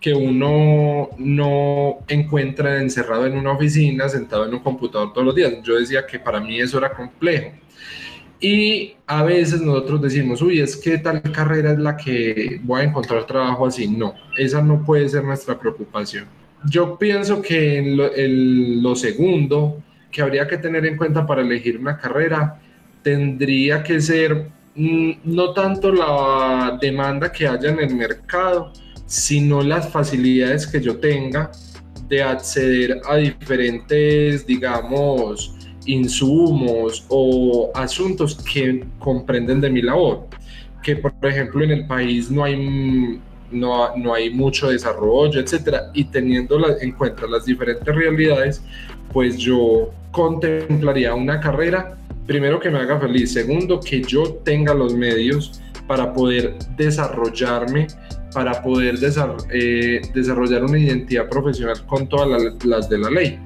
que 0.00 0.14
uno 0.14 1.10
no 1.18 1.98
encuentra 2.08 2.80
encerrado 2.80 3.26
en 3.26 3.36
una 3.36 3.52
oficina, 3.52 4.08
sentado 4.08 4.46
en 4.46 4.54
un 4.54 4.60
computador 4.60 5.12
todos 5.12 5.26
los 5.26 5.34
días. 5.34 5.52
Yo 5.62 5.78
decía 5.78 6.06
que 6.06 6.18
para 6.18 6.40
mí 6.40 6.58
eso 6.58 6.78
era 6.78 6.92
complejo. 6.92 7.52
Y 8.40 8.94
a 9.06 9.22
veces 9.22 9.60
nosotros 9.60 10.00
decimos, 10.00 10.40
uy, 10.40 10.60
es 10.60 10.74
que 10.74 10.96
tal 10.96 11.20
carrera 11.20 11.72
es 11.72 11.78
la 11.78 11.96
que 11.96 12.58
voy 12.62 12.80
a 12.80 12.84
encontrar 12.84 13.26
trabajo 13.26 13.66
así. 13.66 13.86
No, 13.86 14.14
esa 14.38 14.62
no 14.62 14.82
puede 14.82 15.06
ser 15.10 15.24
nuestra 15.24 15.58
preocupación. 15.58 16.24
Yo 16.64 16.98
pienso 16.98 17.42
que 17.42 17.78
en 17.78 18.82
lo, 18.82 18.96
segundo 18.96 19.82
que 20.10 20.22
habría 20.22 20.46
que 20.46 20.58
tener 20.58 20.84
en 20.86 20.96
cuenta 20.96 21.26
para 21.26 21.42
elegir 21.42 21.78
una 21.78 21.96
carrera 21.96 22.60
tendría 23.02 23.82
que 23.82 24.00
ser 24.00 24.48
mm, 24.74 25.12
no 25.24 25.52
tanto 25.52 25.92
la 25.92 26.78
demanda 26.80 27.30
que 27.32 27.46
haya 27.46 27.70
en 27.70 27.80
el 27.80 27.94
mercado, 27.94 28.72
sino 29.06 29.62
las 29.62 29.88
facilidades 29.88 30.66
que 30.66 30.80
yo 30.80 30.98
tenga 30.98 31.50
de 32.08 32.22
acceder 32.22 33.00
a 33.08 33.16
diferentes, 33.16 34.46
digamos, 34.46 35.54
insumos 35.86 37.04
o 37.08 37.70
asuntos 37.74 38.36
que 38.36 38.84
comprenden 38.98 39.60
de 39.60 39.70
mi 39.70 39.82
labor. 39.82 40.26
Que 40.82 40.96
por 40.96 41.12
ejemplo 41.22 41.62
en 41.62 41.70
el 41.70 41.86
país 41.86 42.30
no 42.30 42.44
hay, 42.44 43.20
no, 43.50 43.96
no 43.96 44.14
hay 44.14 44.30
mucho 44.30 44.70
desarrollo, 44.70 45.40
etcétera, 45.40 45.90
y 45.94 46.04
teniendo 46.04 46.58
en 46.80 46.92
cuenta 46.92 47.26
las 47.26 47.44
diferentes 47.44 47.94
realidades, 47.94 48.62
pues 49.12 49.36
yo 49.38 49.90
contemplaría 50.10 51.14
una 51.14 51.40
carrera, 51.40 51.96
primero 52.26 52.60
que 52.60 52.70
me 52.70 52.78
haga 52.78 52.98
feliz, 52.98 53.32
segundo 53.32 53.80
que 53.80 54.02
yo 54.02 54.34
tenga 54.44 54.74
los 54.74 54.94
medios 54.94 55.60
para 55.86 56.12
poder 56.12 56.56
desarrollarme, 56.76 57.86
para 58.32 58.62
poder 58.62 58.96
eh, 59.52 60.00
desarrollar 60.14 60.64
una 60.64 60.78
identidad 60.78 61.28
profesional 61.28 61.84
con 61.86 62.08
todas 62.08 62.54
las 62.64 62.88
de 62.88 62.98
la 62.98 63.10
ley 63.10 63.40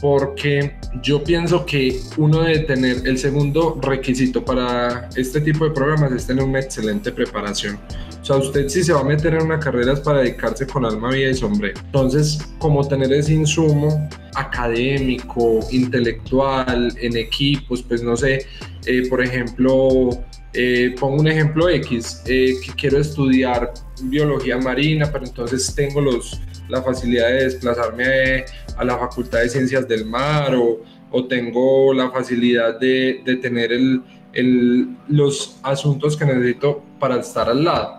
porque 0.00 0.76
yo 1.02 1.22
pienso 1.24 1.64
que 1.66 2.00
uno 2.16 2.42
debe 2.42 2.60
tener 2.60 3.06
el 3.06 3.18
segundo 3.18 3.78
requisito 3.82 4.44
para 4.44 5.08
este 5.16 5.40
tipo 5.40 5.64
de 5.64 5.72
programas 5.72 6.12
es 6.12 6.26
tener 6.26 6.44
una 6.44 6.60
excelente 6.60 7.12
preparación. 7.12 7.78
O 8.20 8.24
sea, 8.24 8.36
usted 8.36 8.68
si 8.68 8.82
se 8.82 8.92
va 8.92 9.00
a 9.00 9.04
meter 9.04 9.34
en 9.34 9.42
una 9.42 9.58
carrera 9.58 9.92
es 9.92 10.00
para 10.00 10.20
dedicarse 10.20 10.66
con 10.66 10.84
alma, 10.84 11.10
vida 11.10 11.30
y 11.30 11.34
sombrero. 11.34 11.80
Entonces, 11.86 12.38
como 12.58 12.86
tener 12.86 13.12
ese 13.12 13.34
insumo 13.34 14.08
académico, 14.34 15.60
intelectual, 15.70 16.92
en 17.00 17.16
equipos, 17.16 17.82
pues 17.82 18.02
no 18.02 18.16
sé, 18.16 18.46
eh, 18.86 19.08
por 19.08 19.22
ejemplo, 19.22 20.10
eh, 20.52 20.94
pongo 20.98 21.20
un 21.20 21.28
ejemplo 21.28 21.68
X, 21.68 22.22
eh, 22.26 22.54
que 22.64 22.72
quiero 22.72 22.98
estudiar 22.98 23.72
biología 24.02 24.58
marina, 24.58 25.10
pero 25.12 25.26
entonces 25.26 25.74
tengo 25.74 26.00
los, 26.00 26.40
la 26.68 26.82
facilidad 26.82 27.28
de 27.28 27.44
desplazarme 27.44 28.44
a 28.76 28.84
la 28.84 28.98
Facultad 28.98 29.40
de 29.40 29.48
Ciencias 29.48 29.86
del 29.86 30.06
Mar 30.06 30.54
o, 30.54 30.80
o 31.10 31.24
tengo 31.26 31.92
la 31.92 32.10
facilidad 32.10 32.78
de, 32.78 33.20
de 33.24 33.36
tener 33.36 33.72
el, 33.72 34.02
el, 34.32 34.88
los 35.08 35.58
asuntos 35.62 36.16
que 36.16 36.24
necesito 36.24 36.82
para 36.98 37.16
estar 37.16 37.48
al 37.48 37.64
lado. 37.64 37.97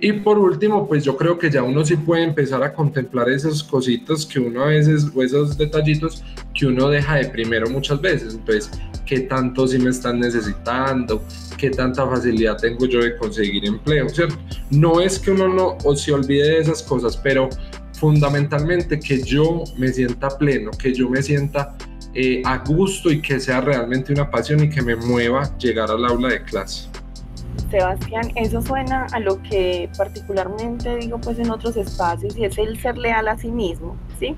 Y 0.00 0.12
por 0.12 0.38
último, 0.38 0.86
pues 0.86 1.04
yo 1.04 1.16
creo 1.16 1.38
que 1.38 1.50
ya 1.50 1.62
uno 1.62 1.84
sí 1.84 1.96
puede 1.96 2.22
empezar 2.22 2.62
a 2.62 2.72
contemplar 2.72 3.28
esas 3.28 3.64
cositas 3.64 4.24
que 4.24 4.38
uno 4.38 4.62
a 4.62 4.66
veces, 4.66 5.06
o 5.12 5.22
esos 5.22 5.58
detallitos 5.58 6.22
que 6.54 6.66
uno 6.66 6.88
deja 6.88 7.16
de 7.16 7.24
primero 7.24 7.68
muchas 7.68 8.00
veces. 8.00 8.34
Entonces, 8.34 8.70
¿qué 9.04 9.20
tanto 9.20 9.66
sí 9.66 9.78
me 9.78 9.90
están 9.90 10.20
necesitando? 10.20 11.20
¿Qué 11.56 11.70
tanta 11.70 12.06
facilidad 12.06 12.58
tengo 12.58 12.86
yo 12.86 13.00
de 13.00 13.16
conseguir 13.16 13.64
empleo? 13.64 14.08
¿Cierto? 14.08 14.36
No 14.70 15.00
es 15.00 15.18
que 15.18 15.32
uno 15.32 15.48
no 15.48 15.78
o 15.82 15.96
se 15.96 16.12
olvide 16.12 16.48
de 16.48 16.58
esas 16.60 16.80
cosas, 16.82 17.16
pero 17.16 17.48
fundamentalmente 17.94 19.00
que 19.00 19.20
yo 19.20 19.64
me 19.76 19.88
sienta 19.88 20.28
pleno, 20.38 20.70
que 20.70 20.94
yo 20.94 21.10
me 21.10 21.20
sienta 21.22 21.76
eh, 22.14 22.40
a 22.44 22.58
gusto 22.58 23.10
y 23.10 23.20
que 23.20 23.40
sea 23.40 23.60
realmente 23.60 24.12
una 24.12 24.30
pasión 24.30 24.62
y 24.62 24.70
que 24.70 24.80
me 24.80 24.94
mueva 24.94 25.58
llegar 25.58 25.90
al 25.90 26.04
aula 26.04 26.28
de 26.28 26.42
clase. 26.44 26.88
Sebastián, 27.70 28.32
eso 28.34 28.62
suena 28.62 29.06
a 29.12 29.20
lo 29.20 29.42
que 29.42 29.90
particularmente 29.96 30.96
digo 30.96 31.18
pues 31.18 31.38
en 31.38 31.50
otros 31.50 31.76
espacios 31.76 32.36
y 32.36 32.44
es 32.44 32.56
el 32.58 32.80
ser 32.80 32.96
leal 32.96 33.28
a 33.28 33.36
sí 33.36 33.50
mismo, 33.50 33.96
¿sí? 34.18 34.36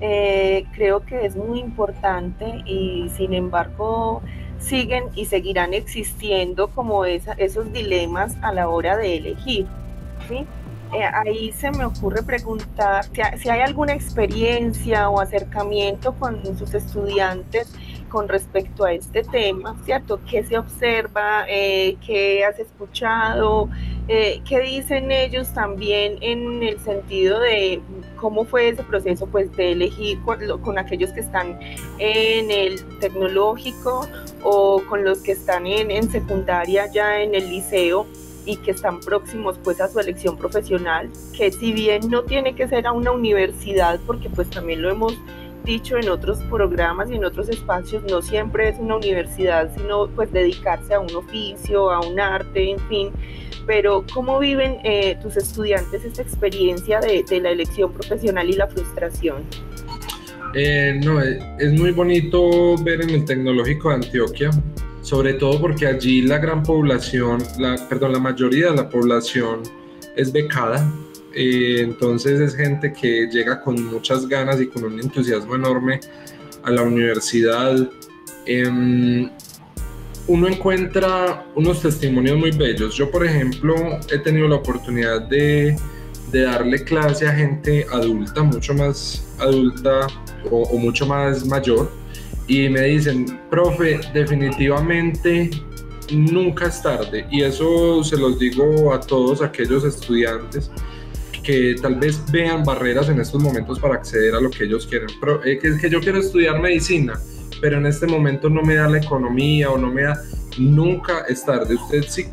Eh, 0.00 0.66
creo 0.72 1.00
que 1.00 1.24
es 1.24 1.36
muy 1.36 1.58
importante 1.58 2.62
y 2.66 3.10
sin 3.16 3.32
embargo 3.32 4.20
siguen 4.58 5.04
y 5.14 5.24
seguirán 5.24 5.72
existiendo 5.72 6.68
como 6.68 7.04
esos 7.06 7.72
dilemas 7.72 8.36
a 8.42 8.52
la 8.52 8.68
hora 8.68 8.96
de 8.96 9.16
elegir, 9.16 9.66
¿sí? 10.28 10.46
Eh, 10.92 11.02
ahí 11.02 11.52
se 11.52 11.70
me 11.70 11.84
ocurre 11.84 12.22
preguntar 12.22 13.06
si 13.36 13.48
hay 13.48 13.60
alguna 13.60 13.92
experiencia 13.92 15.08
o 15.08 15.20
acercamiento 15.20 16.14
con 16.14 16.56
sus 16.56 16.74
estudiantes 16.74 17.72
con 18.08 18.28
respecto 18.28 18.84
a 18.84 18.92
este 18.92 19.22
tema, 19.22 19.76
¿cierto? 19.84 20.20
¿Qué 20.28 20.44
se 20.44 20.58
observa? 20.58 21.44
Eh, 21.48 21.96
¿Qué 22.04 22.44
has 22.44 22.58
escuchado? 22.58 23.68
Eh, 24.08 24.40
¿Qué 24.48 24.60
dicen 24.60 25.10
ellos 25.10 25.52
también 25.52 26.18
en 26.20 26.62
el 26.62 26.78
sentido 26.80 27.40
de 27.40 27.80
cómo 28.16 28.44
fue 28.44 28.68
ese 28.68 28.82
proceso 28.82 29.26
pues, 29.26 29.54
de 29.56 29.72
elegir 29.72 30.20
con, 30.22 30.38
con 30.60 30.78
aquellos 30.78 31.10
que 31.10 31.20
están 31.20 31.58
en 31.98 32.50
el 32.50 32.82
tecnológico 33.00 34.08
o 34.42 34.82
con 34.88 35.04
los 35.04 35.18
que 35.22 35.32
están 35.32 35.66
en, 35.66 35.90
en 35.90 36.10
secundaria 36.10 36.90
ya 36.92 37.20
en 37.20 37.34
el 37.34 37.48
liceo? 37.48 38.06
y 38.46 38.56
que 38.58 38.70
están 38.70 39.00
próximos 39.00 39.58
pues 39.62 39.80
a 39.80 39.88
su 39.88 39.98
elección 39.98 40.38
profesional, 40.38 41.10
que 41.36 41.50
si 41.50 41.72
bien 41.72 42.08
no 42.08 42.22
tiene 42.22 42.54
que 42.54 42.68
ser 42.68 42.86
a 42.86 42.92
una 42.92 43.10
universidad, 43.10 43.98
porque 44.06 44.30
pues 44.30 44.48
también 44.48 44.82
lo 44.82 44.90
hemos 44.90 45.18
dicho 45.66 45.98
en 45.98 46.08
otros 46.08 46.38
programas 46.44 47.10
y 47.10 47.16
en 47.16 47.24
otros 47.24 47.48
espacios, 47.50 48.02
no 48.08 48.22
siempre 48.22 48.70
es 48.70 48.78
una 48.78 48.96
universidad, 48.96 49.70
sino 49.76 50.06
pues 50.08 50.32
dedicarse 50.32 50.94
a 50.94 51.00
un 51.00 51.14
oficio, 51.14 51.90
a 51.90 52.00
un 52.00 52.18
arte, 52.18 52.70
en 52.70 52.78
fin. 52.88 53.10
Pero 53.66 54.04
¿cómo 54.14 54.38
viven 54.38 54.78
eh, 54.84 55.18
tus 55.20 55.36
estudiantes 55.36 56.04
esta 56.04 56.22
experiencia 56.22 57.00
de, 57.00 57.24
de, 57.28 57.40
la 57.40 57.50
elección 57.50 57.92
profesional 57.92 58.48
y 58.48 58.52
la 58.52 58.68
frustración? 58.68 59.42
Eh, 60.54 60.98
no, 61.04 61.20
eh, 61.20 61.38
es 61.58 61.72
muy 61.72 61.90
bonito 61.90 62.76
ver 62.82 63.02
en 63.02 63.10
el 63.10 63.24
Tecnológico 63.24 63.88
de 63.88 63.96
Antioquia, 63.96 64.50
sobre 65.02 65.34
todo 65.34 65.60
porque 65.60 65.86
allí 65.86 66.22
la 66.22 66.38
gran 66.38 66.62
población, 66.62 67.42
la, 67.58 67.76
perdón, 67.88 68.12
la 68.12 68.20
mayoría 68.20 68.70
de 68.70 68.76
la 68.76 68.88
población 68.88 69.62
es 70.14 70.32
becada, 70.32 70.88
eh, 71.38 71.82
entonces 71.82 72.40
es 72.40 72.56
gente 72.56 72.94
que 72.94 73.28
llega 73.30 73.60
con 73.60 73.84
muchas 73.84 74.26
ganas 74.26 74.58
y 74.58 74.68
con 74.68 74.84
un 74.84 74.98
entusiasmo 74.98 75.54
enorme 75.54 76.00
a 76.62 76.70
la 76.70 76.82
universidad. 76.82 77.90
Em, 78.46 79.28
uno 80.28 80.48
encuentra 80.48 81.44
unos 81.54 81.82
testimonios 81.82 82.38
muy 82.38 82.52
bellos. 82.52 82.94
Yo, 82.94 83.10
por 83.10 83.26
ejemplo, 83.26 83.74
he 84.10 84.18
tenido 84.18 84.48
la 84.48 84.56
oportunidad 84.56 85.28
de, 85.28 85.76
de 86.32 86.40
darle 86.40 86.82
clase 86.82 87.28
a 87.28 87.32
gente 87.32 87.86
adulta, 87.92 88.42
mucho 88.42 88.72
más 88.72 89.22
adulta 89.38 90.06
o, 90.50 90.78
mucho 90.78 91.04
más 91.06 91.44
mayor, 91.44 91.92
y 92.48 92.70
me 92.70 92.80
dicen, 92.80 93.38
profe, 93.50 94.00
definitivamente 94.14 95.50
nunca 96.10 96.68
es 96.68 96.80
tarde. 96.80 97.26
Y 97.30 97.42
eso 97.42 98.02
se 98.02 98.16
los 98.16 98.38
digo 98.38 98.94
a 98.94 99.00
todos 99.00 99.42
aquellos 99.42 99.84
estudiantes 99.84 100.70
que 101.46 101.76
tal 101.80 101.94
vez 101.94 102.20
vean 102.32 102.64
barreras 102.64 103.08
en 103.08 103.20
estos 103.20 103.40
momentos 103.40 103.78
para 103.78 103.94
acceder 103.94 104.34
a 104.34 104.40
lo 104.40 104.50
que 104.50 104.64
ellos 104.64 104.84
quieren. 104.84 105.08
Pero, 105.20 105.44
eh, 105.44 105.58
que, 105.58 105.88
yo 105.88 106.00
quiero 106.00 106.18
estudiar 106.18 106.60
medicina, 106.60 107.20
pero 107.60 107.78
en 107.78 107.86
este 107.86 108.08
momento 108.08 108.50
no 108.50 108.62
me 108.62 108.74
da 108.74 108.88
la 108.88 108.98
economía 108.98 109.70
o 109.70 109.78
no 109.78 109.92
me 109.92 110.02
da, 110.02 110.20
nunca 110.58 111.20
es 111.28 111.44
tarde. 111.44 111.76
Usted 111.76 112.04
si 112.08 112.26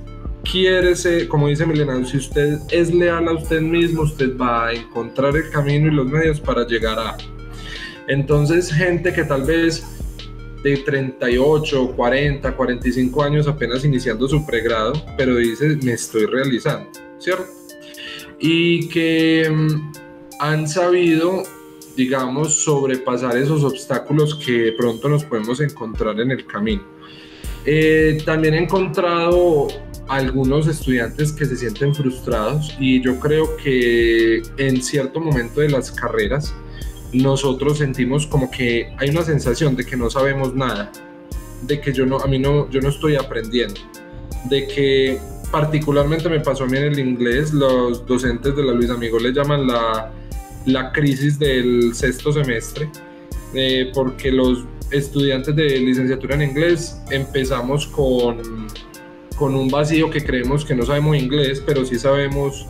quiere 0.52 0.96
ser, 0.96 1.28
como 1.28 1.48
dice 1.48 1.64
Milena, 1.64 2.04
si 2.04 2.18
usted 2.18 2.58
es 2.72 2.92
leal 2.92 3.28
a 3.28 3.34
usted 3.34 3.62
mismo, 3.62 4.02
usted 4.02 4.36
va 4.36 4.70
a 4.70 4.74
encontrar 4.74 5.38
el 5.38 5.48
camino 5.52 5.90
y 5.90 5.92
los 5.92 6.08
medios 6.08 6.40
para 6.40 6.66
llegar 6.66 6.98
a. 6.98 7.16
Entonces, 8.08 8.74
gente 8.74 9.14
que 9.14 9.24
tal 9.24 9.44
vez 9.44 9.86
de 10.64 10.78
38, 10.78 11.94
40, 11.96 12.56
45 12.56 13.24
años 13.24 13.48
apenas 13.48 13.86
iniciando 13.86 14.28
su 14.28 14.44
pregrado, 14.44 14.94
pero 15.18 15.36
dice, 15.36 15.78
me 15.84 15.94
estoy 15.94 16.26
realizando, 16.26 16.90
¿cierto? 17.20 17.63
Y 18.44 18.90
que 18.90 19.50
mm, 19.50 19.92
han 20.40 20.68
sabido 20.68 21.44
digamos, 21.96 22.64
sobrepasar 22.64 23.38
esos 23.38 23.64
obstáculos 23.64 24.36
que 24.36 24.74
pronto 24.78 25.10
nos 25.10 25.24
podemos 25.24 25.60
encontrar 25.60 26.20
en 26.20 26.32
el 26.32 26.46
camino. 26.46 26.84
Eh, 27.66 28.22
también 28.26 28.56
he 28.56 28.64
encontrado 28.64 29.68
algunos 30.08 30.68
estudiantes 30.68 31.32
que 31.32 31.46
se 31.46 31.56
sienten 31.56 31.96
frustrados 31.96 32.76
y 32.80 33.02
yo 33.02 33.20
creo 33.20 33.56
que 33.58 34.42
en 34.58 34.82
cierto 34.82 35.22
momento 35.22 35.62
de 35.62 35.70
las 35.70 35.92
carreras 35.92 36.54
nosotros 37.14 37.78
sentimos 37.78 38.28
como 38.28 38.52
que 38.52 38.94
hay 38.98 39.10
una 39.12 39.24
sensación 39.24 39.76
de 39.78 39.86
que 39.86 39.96
no 39.96 40.10
sabemos 40.10 40.54
nada, 40.54 40.92
de 41.62 41.80
que 41.80 41.94
yo 41.94 42.06
no, 42.06 42.18
a 42.18 42.28
mí 42.28 42.38
no, 42.38 42.70
yo 42.70 42.82
no 42.82 42.90
estoy 42.90 43.16
aprendiendo, 43.16 43.80
de 44.50 44.68
que 44.68 45.20
particularmente 45.54 46.28
me 46.28 46.42
pasó 46.42 46.66
a 46.66 46.68
mí 46.68 46.78
en 46.78 46.84
el 46.84 47.00
inglés, 47.00 47.54
los 47.54 48.06
docentes 48.06 48.54
de 48.58 48.64
la 48.66 48.74
Luis 48.74 48.90
Amigo 48.90 49.18
le 49.20 49.32
llaman 49.32 49.66
la 49.68 50.12
la 50.66 50.92
crisis 50.92 51.40
del 51.40 51.94
sexto 51.94 52.32
semestre, 52.32 52.90
eh, 53.54 53.92
porque 53.94 54.32
los 54.32 54.66
estudiantes 54.92 55.56
de 55.56 55.80
licenciatura 55.80 56.36
en 56.36 56.44
inglés 56.44 57.02
empezamos 57.12 57.88
con, 57.88 58.68
con 59.38 59.56
un 59.56 59.68
vacío 59.70 60.10
que 60.10 60.24
creemos 60.24 60.64
que 60.64 60.76
no 60.76 60.86
sabemos 60.86 61.18
inglés, 61.18 61.62
pero 61.66 61.86
sí 61.86 61.98
sabemos 61.98 62.66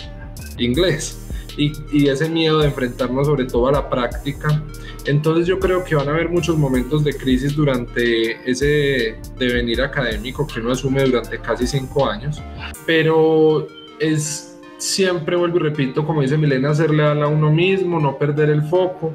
inglés. 0.58 1.20
Y, 1.56 1.72
y, 1.92 2.08
ese 2.08 2.30
miedo 2.30 2.60
de 2.60 2.68
enfrentarnos 2.68 3.28
sobre 3.28 3.46
todo 3.46 3.68
a 3.68 3.72
la 3.74 3.88
práctica. 3.88 4.64
Entonces 5.06 5.48
yo 5.48 5.60
creo 5.60 5.84
que 5.84 5.96
van 5.96 6.08
a 6.08 6.12
haber 6.12 6.30
muchos 6.30 6.58
momentos 6.58 7.04
de 7.04 7.14
crisis 7.14 7.56
durante 7.56 8.50
ese 8.50 9.18
devenir 9.38 9.82
académico 9.82 10.48
que 10.48 10.62
uno 10.62 10.72
asume 10.72 11.04
durante 11.04 11.40
casi 11.40 11.68
cinco 11.68 12.10
años, 12.10 12.42
pero 12.86 13.68
es 14.00 14.58
siempre 14.78 15.36
vuelvo 15.36 15.58
y 15.58 15.62
repito, 15.62 16.06
como 16.06 16.22
dice 16.22 16.38
Milena, 16.38 16.70
hacerle 16.70 17.04
a 17.04 17.28
uno 17.28 17.52
mismo, 17.52 18.00
no 18.00 18.18
perder 18.18 18.50
el 18.50 18.64
foco 18.64 19.14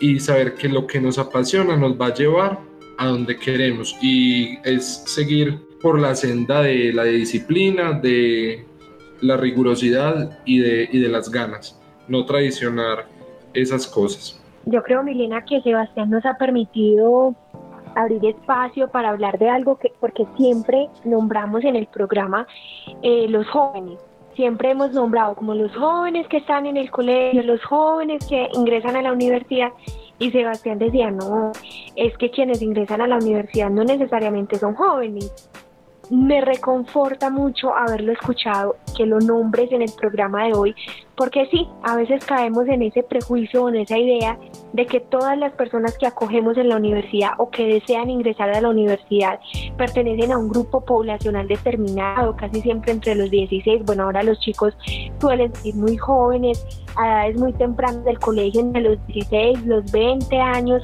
y 0.00 0.20
saber 0.20 0.54
que 0.54 0.68
lo 0.68 0.86
que 0.86 1.00
nos 1.00 1.18
apasiona 1.18 1.76
nos 1.76 2.00
va 2.00 2.08
a 2.08 2.14
llevar 2.14 2.60
a 2.98 3.06
donde 3.08 3.36
queremos 3.36 3.96
y 4.00 4.58
es 4.64 5.02
seguir 5.06 5.60
por 5.80 5.98
la 5.98 6.14
senda 6.14 6.62
de 6.62 6.92
la 6.92 7.04
disciplina, 7.04 7.92
de 7.92 8.64
la 9.20 9.36
rigurosidad 9.36 10.38
y 10.44 10.58
de, 10.58 10.88
y 10.92 10.98
de 10.98 11.08
las 11.08 11.30
ganas, 11.30 11.78
no 12.08 12.24
traicionar 12.24 13.08
esas 13.52 13.86
cosas. 13.86 14.43
Yo 14.66 14.82
creo, 14.82 15.02
Milena, 15.02 15.44
que 15.44 15.60
Sebastián 15.60 16.10
nos 16.10 16.24
ha 16.24 16.34
permitido 16.34 17.34
abrir 17.94 18.24
espacio 18.24 18.88
para 18.88 19.10
hablar 19.10 19.38
de 19.38 19.48
algo 19.48 19.78
que, 19.78 19.92
porque 20.00 20.26
siempre 20.36 20.88
nombramos 21.04 21.64
en 21.64 21.76
el 21.76 21.86
programa 21.86 22.46
eh, 23.02 23.26
los 23.28 23.48
jóvenes, 23.48 23.98
siempre 24.34 24.70
hemos 24.70 24.92
nombrado 24.92 25.34
como 25.34 25.54
los 25.54 25.74
jóvenes 25.76 26.26
que 26.28 26.38
están 26.38 26.66
en 26.66 26.76
el 26.76 26.90
colegio, 26.90 27.42
los 27.42 27.62
jóvenes 27.64 28.26
que 28.26 28.48
ingresan 28.54 28.96
a 28.96 29.02
la 29.02 29.12
universidad. 29.12 29.70
Y 30.18 30.30
Sebastián 30.30 30.78
decía, 30.78 31.10
no, 31.10 31.52
es 31.96 32.16
que 32.18 32.30
quienes 32.30 32.62
ingresan 32.62 33.00
a 33.00 33.06
la 33.06 33.16
universidad 33.16 33.70
no 33.70 33.84
necesariamente 33.84 34.58
son 34.58 34.74
jóvenes, 34.74 35.50
me 36.10 36.40
reconforta 36.40 37.30
mucho 37.30 37.74
haberlo 37.74 38.12
escuchado, 38.12 38.76
que 38.96 39.06
lo 39.06 39.18
nombres 39.20 39.70
en 39.72 39.82
el 39.82 39.90
programa 39.92 40.46
de 40.46 40.54
hoy, 40.54 40.74
porque 41.16 41.46
sí, 41.50 41.68
a 41.82 41.96
veces 41.96 42.24
caemos 42.24 42.66
en 42.68 42.82
ese 42.82 43.02
prejuicio 43.02 43.68
en 43.68 43.76
esa 43.76 43.96
idea 43.98 44.38
de 44.72 44.86
que 44.86 45.00
todas 45.00 45.38
las 45.38 45.52
personas 45.52 45.96
que 45.98 46.06
acogemos 46.06 46.56
en 46.56 46.68
la 46.68 46.76
universidad 46.76 47.32
o 47.38 47.50
que 47.50 47.66
desean 47.66 48.10
ingresar 48.10 48.50
a 48.50 48.60
la 48.60 48.68
universidad 48.68 49.38
pertenecen 49.76 50.32
a 50.32 50.38
un 50.38 50.48
grupo 50.48 50.84
poblacional 50.84 51.46
determinado, 51.46 52.36
casi 52.36 52.60
siempre 52.60 52.92
entre 52.92 53.14
los 53.14 53.30
16, 53.30 53.84
bueno, 53.84 54.04
ahora 54.04 54.22
los 54.22 54.38
chicos 54.40 54.76
suelen 55.20 55.54
ser 55.54 55.74
muy 55.74 55.96
jóvenes, 55.96 56.64
a 56.96 57.06
edades 57.08 57.38
muy 57.38 57.52
tempranas 57.54 58.04
del 58.04 58.18
colegio, 58.18 58.60
entre 58.60 58.82
los 58.82 59.06
16, 59.06 59.66
los 59.66 59.90
20 59.90 60.40
años, 60.40 60.82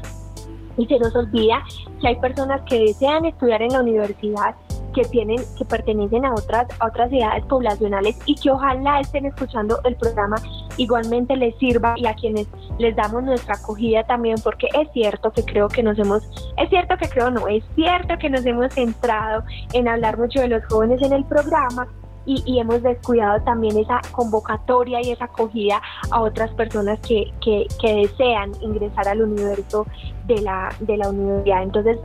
y 0.76 0.86
se 0.86 0.98
nos 0.98 1.14
olvida 1.14 1.62
que 2.00 2.08
hay 2.08 2.16
personas 2.16 2.62
que 2.62 2.78
desean 2.78 3.26
estudiar 3.26 3.62
en 3.62 3.72
la 3.72 3.80
universidad 3.82 4.54
que 4.92 5.02
tienen, 5.02 5.38
que 5.56 5.64
pertenecen 5.64 6.24
a 6.24 6.34
otras, 6.34 6.66
a 6.78 6.86
otras 6.86 7.10
ciudades 7.10 7.44
poblacionales 7.46 8.18
y 8.26 8.34
que 8.34 8.50
ojalá 8.50 9.00
estén 9.00 9.26
escuchando 9.26 9.78
el 9.84 9.96
programa 9.96 10.36
igualmente 10.76 11.36
les 11.36 11.56
sirva 11.58 11.94
y 11.96 12.06
a 12.06 12.14
quienes 12.14 12.46
les 12.78 12.96
damos 12.96 13.22
nuestra 13.22 13.54
acogida 13.54 14.04
también, 14.04 14.36
porque 14.42 14.68
es 14.78 14.90
cierto 14.92 15.30
que 15.30 15.44
creo 15.44 15.68
que 15.68 15.82
nos 15.82 15.98
hemos, 15.98 16.22
es 16.56 16.68
cierto 16.70 16.96
que 16.96 17.08
creo 17.08 17.30
no, 17.30 17.48
es 17.48 17.62
cierto 17.74 18.16
que 18.18 18.30
nos 18.30 18.44
hemos 18.46 18.72
centrado 18.72 19.44
en 19.72 19.88
hablar 19.88 20.18
mucho 20.18 20.40
de 20.40 20.48
los 20.48 20.64
jóvenes 20.66 21.02
en 21.02 21.12
el 21.12 21.24
programa, 21.24 21.86
y, 22.26 22.58
hemos 22.58 22.82
descuidado 22.82 23.42
también 23.42 23.76
esa 23.78 24.00
convocatoria 24.12 25.00
y 25.02 25.10
esa 25.10 25.24
acogida 25.24 25.80
a 26.10 26.20
otras 26.20 26.50
personas 26.52 27.00
que, 27.00 27.32
que, 27.40 27.66
que, 27.80 27.94
desean 27.94 28.52
ingresar 28.60 29.08
al 29.08 29.22
universo 29.22 29.86
de 30.26 30.40
la, 30.42 30.68
de 30.80 30.96
la 30.96 31.08
universidad. 31.08 31.62
Entonces, 31.62 31.98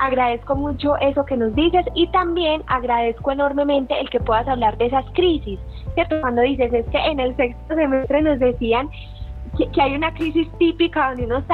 agradezco 0.00 0.56
mucho 0.56 0.96
eso 0.96 1.24
que 1.24 1.36
nos 1.36 1.54
dices 1.54 1.84
y 1.94 2.06
también 2.08 2.62
agradezco 2.66 3.32
enormemente 3.32 3.98
el 4.00 4.08
que 4.08 4.18
puedas 4.18 4.48
hablar 4.48 4.76
de 4.78 4.86
esas 4.86 5.04
crisis, 5.12 5.60
¿cierto? 5.94 6.20
Cuando 6.20 6.42
dices, 6.42 6.72
es 6.72 6.86
que 6.86 6.98
en 6.98 7.20
el 7.20 7.36
sexto 7.36 7.74
semestre 7.74 8.22
nos 8.22 8.38
decían 8.38 8.90
que, 9.56 9.80
hay 9.80 9.94
una 9.94 10.12
crisis 10.14 10.48
típica 10.58 11.10
donde 11.10 11.26
uno 11.26 11.44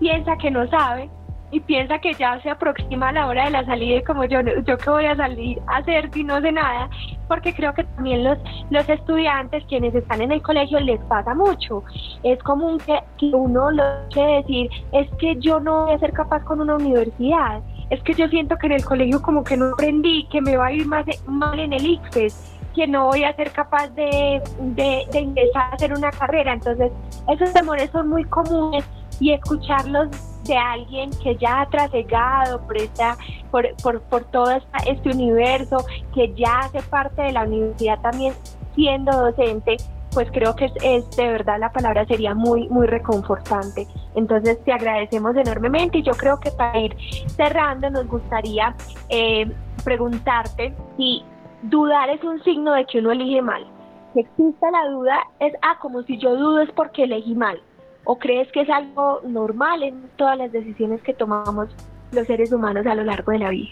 piensa 0.00 0.36
que 0.38 0.50
no 0.50 0.66
sabe 0.68 1.10
y 1.50 1.60
piensa 1.60 1.98
que 1.98 2.14
ya 2.14 2.40
se 2.40 2.48
aproxima 2.48 3.12
la 3.12 3.26
hora 3.26 3.44
de 3.44 3.50
la 3.50 3.64
salida 3.66 3.98
y 3.98 4.04
como 4.04 4.24
yo, 4.24 4.40
yo 4.40 4.78
que 4.78 4.90
voy 4.90 5.04
a 5.04 5.14
salir 5.14 5.60
a 5.66 5.76
hacer 5.76 6.10
si 6.14 6.24
no 6.24 6.40
sé 6.40 6.50
nada, 6.50 6.88
porque 7.28 7.52
creo 7.52 7.74
que 7.74 7.84
también 7.84 8.24
los, 8.24 8.38
los 8.70 8.88
estudiantes, 8.88 9.62
quienes 9.68 9.94
están 9.94 10.22
en 10.22 10.32
el 10.32 10.40
colegio, 10.40 10.80
les 10.80 10.98
pasa 11.04 11.34
mucho. 11.34 11.84
Es 12.22 12.42
común 12.42 12.78
que, 12.78 12.98
que 13.18 13.26
uno 13.26 13.70
lo 13.70 13.84
que 14.08 14.22
decir, 14.22 14.70
es 14.92 15.10
que 15.18 15.36
yo 15.40 15.60
no 15.60 15.84
voy 15.84 15.94
a 15.94 15.98
ser 15.98 16.14
capaz 16.14 16.42
con 16.44 16.62
una 16.62 16.76
universidad 16.76 17.60
es 17.92 18.02
que 18.04 18.14
yo 18.14 18.26
siento 18.28 18.56
que 18.56 18.68
en 18.68 18.72
el 18.72 18.84
colegio 18.86 19.20
como 19.20 19.44
que 19.44 19.54
no 19.54 19.66
aprendí, 19.74 20.26
que 20.32 20.40
me 20.40 20.56
va 20.56 20.68
a 20.68 20.72
ir 20.72 20.86
más 20.86 21.04
mal 21.26 21.60
en 21.60 21.74
el 21.74 21.84
ICFES, 21.84 22.34
que 22.74 22.86
no 22.86 23.08
voy 23.08 23.22
a 23.22 23.36
ser 23.36 23.50
capaz 23.52 23.88
de, 23.88 24.40
de, 24.60 25.20
ingresar 25.20 25.64
a 25.70 25.74
hacer 25.74 25.92
una 25.92 26.10
carrera. 26.10 26.54
Entonces, 26.54 26.90
esos 27.28 27.52
temores 27.52 27.90
son 27.90 28.08
muy 28.08 28.24
comunes 28.24 28.82
y 29.20 29.32
escucharlos 29.32 30.08
de 30.44 30.56
alguien 30.56 31.10
que 31.22 31.36
ya 31.36 31.60
ha 31.60 31.68
trasegado 31.68 32.62
por, 32.62 32.78
esta, 32.78 33.18
por, 33.50 33.76
por, 33.82 34.00
por 34.00 34.24
todo 34.24 34.52
este 34.86 35.10
universo, 35.10 35.84
que 36.14 36.32
ya 36.32 36.60
hace 36.60 36.80
parte 36.84 37.20
de 37.20 37.32
la 37.32 37.42
universidad 37.42 38.00
también 38.00 38.32
siendo 38.74 39.12
docente, 39.12 39.76
pues 40.12 40.30
creo 40.30 40.54
que 40.54 40.70
es, 40.82 41.16
de 41.16 41.28
verdad 41.28 41.58
la 41.58 41.72
palabra 41.72 42.06
sería 42.06 42.34
muy, 42.34 42.68
muy 42.68 42.86
reconfortante. 42.86 43.86
Entonces 44.14 44.62
te 44.64 44.72
agradecemos 44.72 45.36
enormemente 45.36 45.98
y 45.98 46.02
yo 46.02 46.12
creo 46.12 46.38
que 46.38 46.50
para 46.50 46.78
ir 46.78 46.96
cerrando 47.36 47.90
nos 47.90 48.06
gustaría 48.06 48.74
eh, 49.08 49.50
preguntarte 49.84 50.74
si 50.96 51.22
dudar 51.62 52.10
es 52.10 52.22
un 52.24 52.42
signo 52.44 52.72
de 52.72 52.84
que 52.86 52.98
uno 52.98 53.12
elige 53.12 53.42
mal. 53.42 53.66
Si 54.12 54.20
exista 54.20 54.70
la 54.70 54.88
duda 54.90 55.18
es, 55.40 55.54
ah, 55.62 55.78
como 55.80 56.02
si 56.02 56.18
yo 56.18 56.36
dudo 56.36 56.60
es 56.60 56.70
porque 56.72 57.04
elegí 57.04 57.34
mal. 57.34 57.60
¿O 58.04 58.18
crees 58.18 58.50
que 58.52 58.62
es 58.62 58.70
algo 58.70 59.20
normal 59.24 59.82
en 59.82 60.10
todas 60.16 60.36
las 60.36 60.50
decisiones 60.50 61.00
que 61.02 61.14
tomamos 61.14 61.68
los 62.10 62.26
seres 62.26 62.52
humanos 62.52 62.84
a 62.86 62.94
lo 62.94 63.04
largo 63.04 63.32
de 63.32 63.38
la 63.38 63.50
vida? 63.50 63.70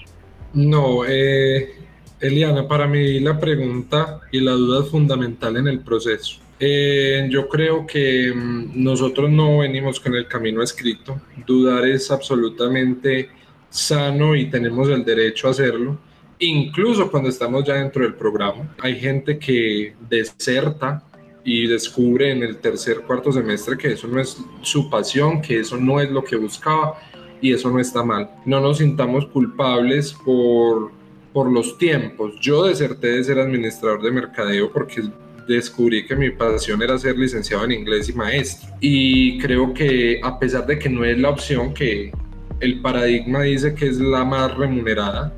No, 0.55 1.05
eh, 1.07 1.89
Eliana, 2.21 2.69
para 2.69 2.87
mí 2.87 3.19
la 3.21 3.39
pregunta 3.39 4.21
y 4.31 4.41
la 4.41 4.53
duda 4.53 4.85
es 4.85 4.91
fundamental 4.91 5.57
en 5.57 5.69
el 5.69 5.81
proceso. 5.81 6.41
Eh, 6.59 7.27
yo 7.31 7.49
creo 7.49 7.87
que 7.87 8.33
mm, 8.35 8.73
nosotros 8.75 9.31
no 9.31 9.59
venimos 9.59 9.99
con 9.99 10.15
el 10.15 10.27
camino 10.27 10.63
escrito. 10.63 11.19
Dudar 11.47 11.87
es 11.87 12.11
absolutamente 12.11 13.31
sano 13.71 14.37
y 14.37 14.51
tenemos 14.51 14.89
el 14.91 15.05
derecho 15.05 15.49
a 15.49 15.53
hacerlo, 15.53 15.99
incluso 16.39 17.11
cuando 17.11 17.31
estamos 17.31 17.65
ya 17.65 17.75
dentro 17.75 18.03
del 18.03 18.15
programa. 18.15 18.75
Hay 18.83 19.01
gente 19.01 19.39
que 19.39 19.95
deserta 20.09 21.03
y 21.43 21.67
descubre 21.67 22.31
en 22.31 22.43
el 22.43 22.59
tercer, 22.59 23.01
cuarto 23.07 23.33
semestre 23.33 23.79
que 23.79 23.93
eso 23.93 24.07
no 24.07 24.21
es 24.21 24.37
su 24.61 24.91
pasión, 24.91 25.41
que 25.41 25.61
eso 25.61 25.79
no 25.79 26.01
es 26.01 26.11
lo 26.11 26.23
que 26.23 26.37
buscaba 26.37 26.99
y 27.41 27.55
eso 27.55 27.71
no 27.71 27.81
está 27.81 28.05
mal. 28.05 28.31
No 28.45 28.61
nos 28.61 28.79
sintamos 28.79 29.25
culpables 29.27 30.15
por, 30.25 30.93
por 31.33 31.51
los 31.51 31.79
tiempos. 31.79 32.35
Yo 32.40 32.64
deserté 32.64 33.09
de 33.09 33.25
ser 33.25 33.38
administrador 33.38 34.03
de 34.03 34.11
mercadeo 34.11 34.73
porque 34.73 35.03
descubrí 35.47 36.07
que 36.07 36.16
mi 36.16 36.31
pasión 36.31 36.83
era 36.83 36.99
ser 36.99 37.19
licenciado 37.19 37.64
en 37.64 37.73
inglés 37.73 38.09
y 38.09 38.12
maestro. 38.12 38.71
Y 38.81 39.38
creo 39.38 39.75
que 39.75 40.21
a 40.23 40.38
pesar 40.38 40.66
de 40.66 40.79
que 40.79 40.88
no 40.88 41.05
es 41.05 41.19
la 41.19 41.31
opción 41.31 41.75
que 41.75 42.12
el 42.61 42.81
paradigma 42.81 43.43
dice 43.43 43.75
que 43.75 43.88
es 43.88 43.99
la 43.99 44.25
más 44.25 44.57
remunerada, 44.57 45.33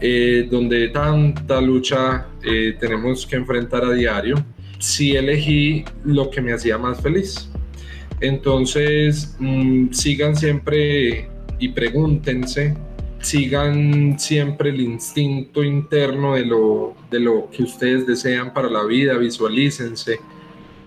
eh, 0.00 0.46
donde 0.50 0.88
tanta 0.88 1.60
lucha 1.60 2.28
eh, 2.44 2.76
tenemos 2.78 3.26
que 3.26 3.36
enfrentar 3.36 3.84
a 3.84 3.92
diario, 3.92 4.36
sí 4.78 5.16
elegí 5.16 5.84
lo 6.04 6.30
que 6.30 6.40
me 6.40 6.52
hacía 6.52 6.78
más 6.78 7.00
feliz. 7.00 7.48
Entonces, 8.20 9.36
mm, 9.38 9.92
sigan 9.92 10.36
siempre 10.36 11.28
y 11.58 11.68
pregúntense, 11.68 12.74
sigan 13.20 14.18
siempre 14.18 14.70
el 14.70 14.80
instinto 14.80 15.62
interno 15.62 16.34
de 16.34 16.46
lo, 16.46 16.94
de 17.10 17.20
lo 17.20 17.48
que 17.50 17.62
ustedes 17.62 18.06
desean 18.06 18.52
para 18.52 18.68
la 18.68 18.84
vida, 18.84 19.16
visualícense 19.18 20.20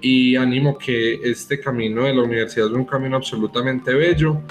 y 0.02 0.36
ánimo 0.36 0.78
que 0.78 1.16
este 1.24 1.60
camino 1.60 2.04
de 2.04 2.14
la 2.14 2.24
universidad 2.24 2.68
es 2.68 2.74
un 2.74 2.86
camino 2.86 3.18
absolutamente 3.18 3.94
bello 3.94 4.42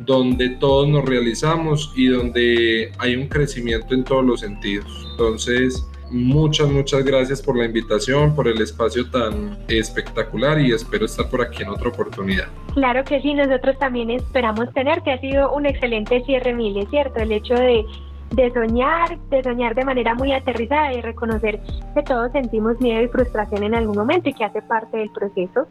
donde 0.00 0.50
todos 0.50 0.88
nos 0.88 1.04
realizamos 1.04 1.92
y 1.96 2.06
donde 2.06 2.92
hay 2.98 3.16
un 3.16 3.26
crecimiento 3.26 3.94
en 3.94 4.04
todos 4.04 4.24
los 4.24 4.40
sentidos. 4.40 4.86
Entonces, 5.12 5.84
muchas, 6.10 6.68
muchas 6.68 7.04
gracias 7.04 7.42
por 7.42 7.56
la 7.56 7.64
invitación, 7.64 8.34
por 8.34 8.48
el 8.48 8.60
espacio 8.60 9.10
tan 9.10 9.58
espectacular 9.68 10.60
y 10.60 10.72
espero 10.72 11.06
estar 11.06 11.28
por 11.28 11.42
aquí 11.42 11.62
en 11.62 11.70
otra 11.70 11.88
oportunidad. 11.88 12.48
Claro 12.74 13.04
que 13.04 13.20
sí, 13.20 13.34
nosotros 13.34 13.78
también 13.78 14.10
esperamos 14.10 14.72
tenerte. 14.72 15.12
Ha 15.12 15.20
sido 15.20 15.52
un 15.52 15.66
excelente 15.66 16.22
cierre, 16.24 16.54
Mil, 16.54 16.76
es 16.78 16.88
cierto, 16.90 17.20
el 17.20 17.32
hecho 17.32 17.54
de, 17.54 17.84
de 18.32 18.52
soñar, 18.52 19.18
de 19.30 19.42
soñar 19.42 19.74
de 19.74 19.84
manera 19.84 20.14
muy 20.14 20.32
aterrizada 20.32 20.92
y 20.92 21.00
reconocer 21.00 21.60
que 21.94 22.02
todos 22.02 22.32
sentimos 22.32 22.80
miedo 22.80 23.02
y 23.02 23.08
frustración 23.08 23.64
en 23.64 23.74
algún 23.74 23.96
momento 23.96 24.28
y 24.28 24.34
que 24.34 24.44
hace 24.44 24.62
parte 24.62 24.98
del 24.98 25.10
proceso 25.10 25.66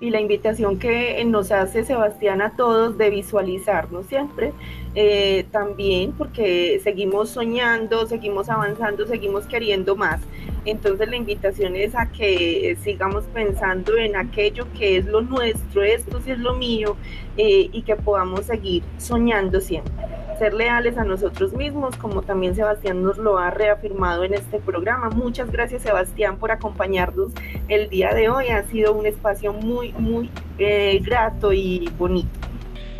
y 0.00 0.10
la 0.10 0.20
invitación 0.20 0.78
que 0.78 1.24
nos 1.24 1.50
hace 1.50 1.84
Sebastián 1.84 2.40
a 2.40 2.54
todos 2.56 2.96
de 2.98 3.10
visualizarnos 3.10 4.06
siempre, 4.06 4.52
eh, 4.94 5.46
también 5.50 6.12
porque 6.12 6.80
seguimos 6.84 7.30
soñando, 7.30 8.06
seguimos 8.06 8.48
avanzando, 8.48 9.06
seguimos 9.06 9.46
queriendo 9.46 9.96
más. 9.96 10.20
Entonces 10.64 11.08
la 11.08 11.16
invitación 11.16 11.76
es 11.76 11.94
a 11.94 12.06
que 12.06 12.76
sigamos 12.82 13.24
pensando 13.34 13.96
en 13.96 14.16
aquello 14.16 14.66
que 14.78 14.98
es 14.98 15.06
lo 15.06 15.22
nuestro, 15.22 15.82
esto 15.82 16.20
sí 16.20 16.30
es 16.30 16.38
lo 16.38 16.54
mío, 16.54 16.96
eh, 17.36 17.68
y 17.72 17.82
que 17.82 17.96
podamos 17.96 18.46
seguir 18.46 18.82
soñando 18.98 19.60
siempre 19.60 19.92
ser 20.38 20.54
leales 20.54 20.96
a 20.96 21.04
nosotros 21.04 21.52
mismos, 21.52 21.96
como 21.96 22.22
también 22.22 22.54
Sebastián 22.54 23.02
nos 23.02 23.18
lo 23.18 23.38
ha 23.38 23.50
reafirmado 23.50 24.24
en 24.24 24.34
este 24.34 24.58
programa. 24.58 25.10
Muchas 25.10 25.50
gracias 25.50 25.82
Sebastián 25.82 26.38
por 26.38 26.50
acompañarnos 26.50 27.32
el 27.68 27.88
día 27.88 28.14
de 28.14 28.28
hoy. 28.28 28.48
Ha 28.48 28.62
sido 28.64 28.94
un 28.94 29.06
espacio 29.06 29.52
muy, 29.52 29.92
muy 29.92 30.30
eh, 30.58 31.00
grato 31.04 31.52
y 31.52 31.88
bonito. 31.98 32.28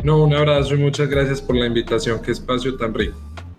No, 0.03 0.23
un 0.23 0.33
abrazo 0.33 0.75
y 0.75 0.77
muchas 0.77 1.09
gracias 1.09 1.41
por 1.41 1.55
la 1.55 1.65
invitación. 1.65 2.21
Qué 2.21 2.31
espacio 2.31 2.77
tan 2.77 2.93
rico. 2.93 3.17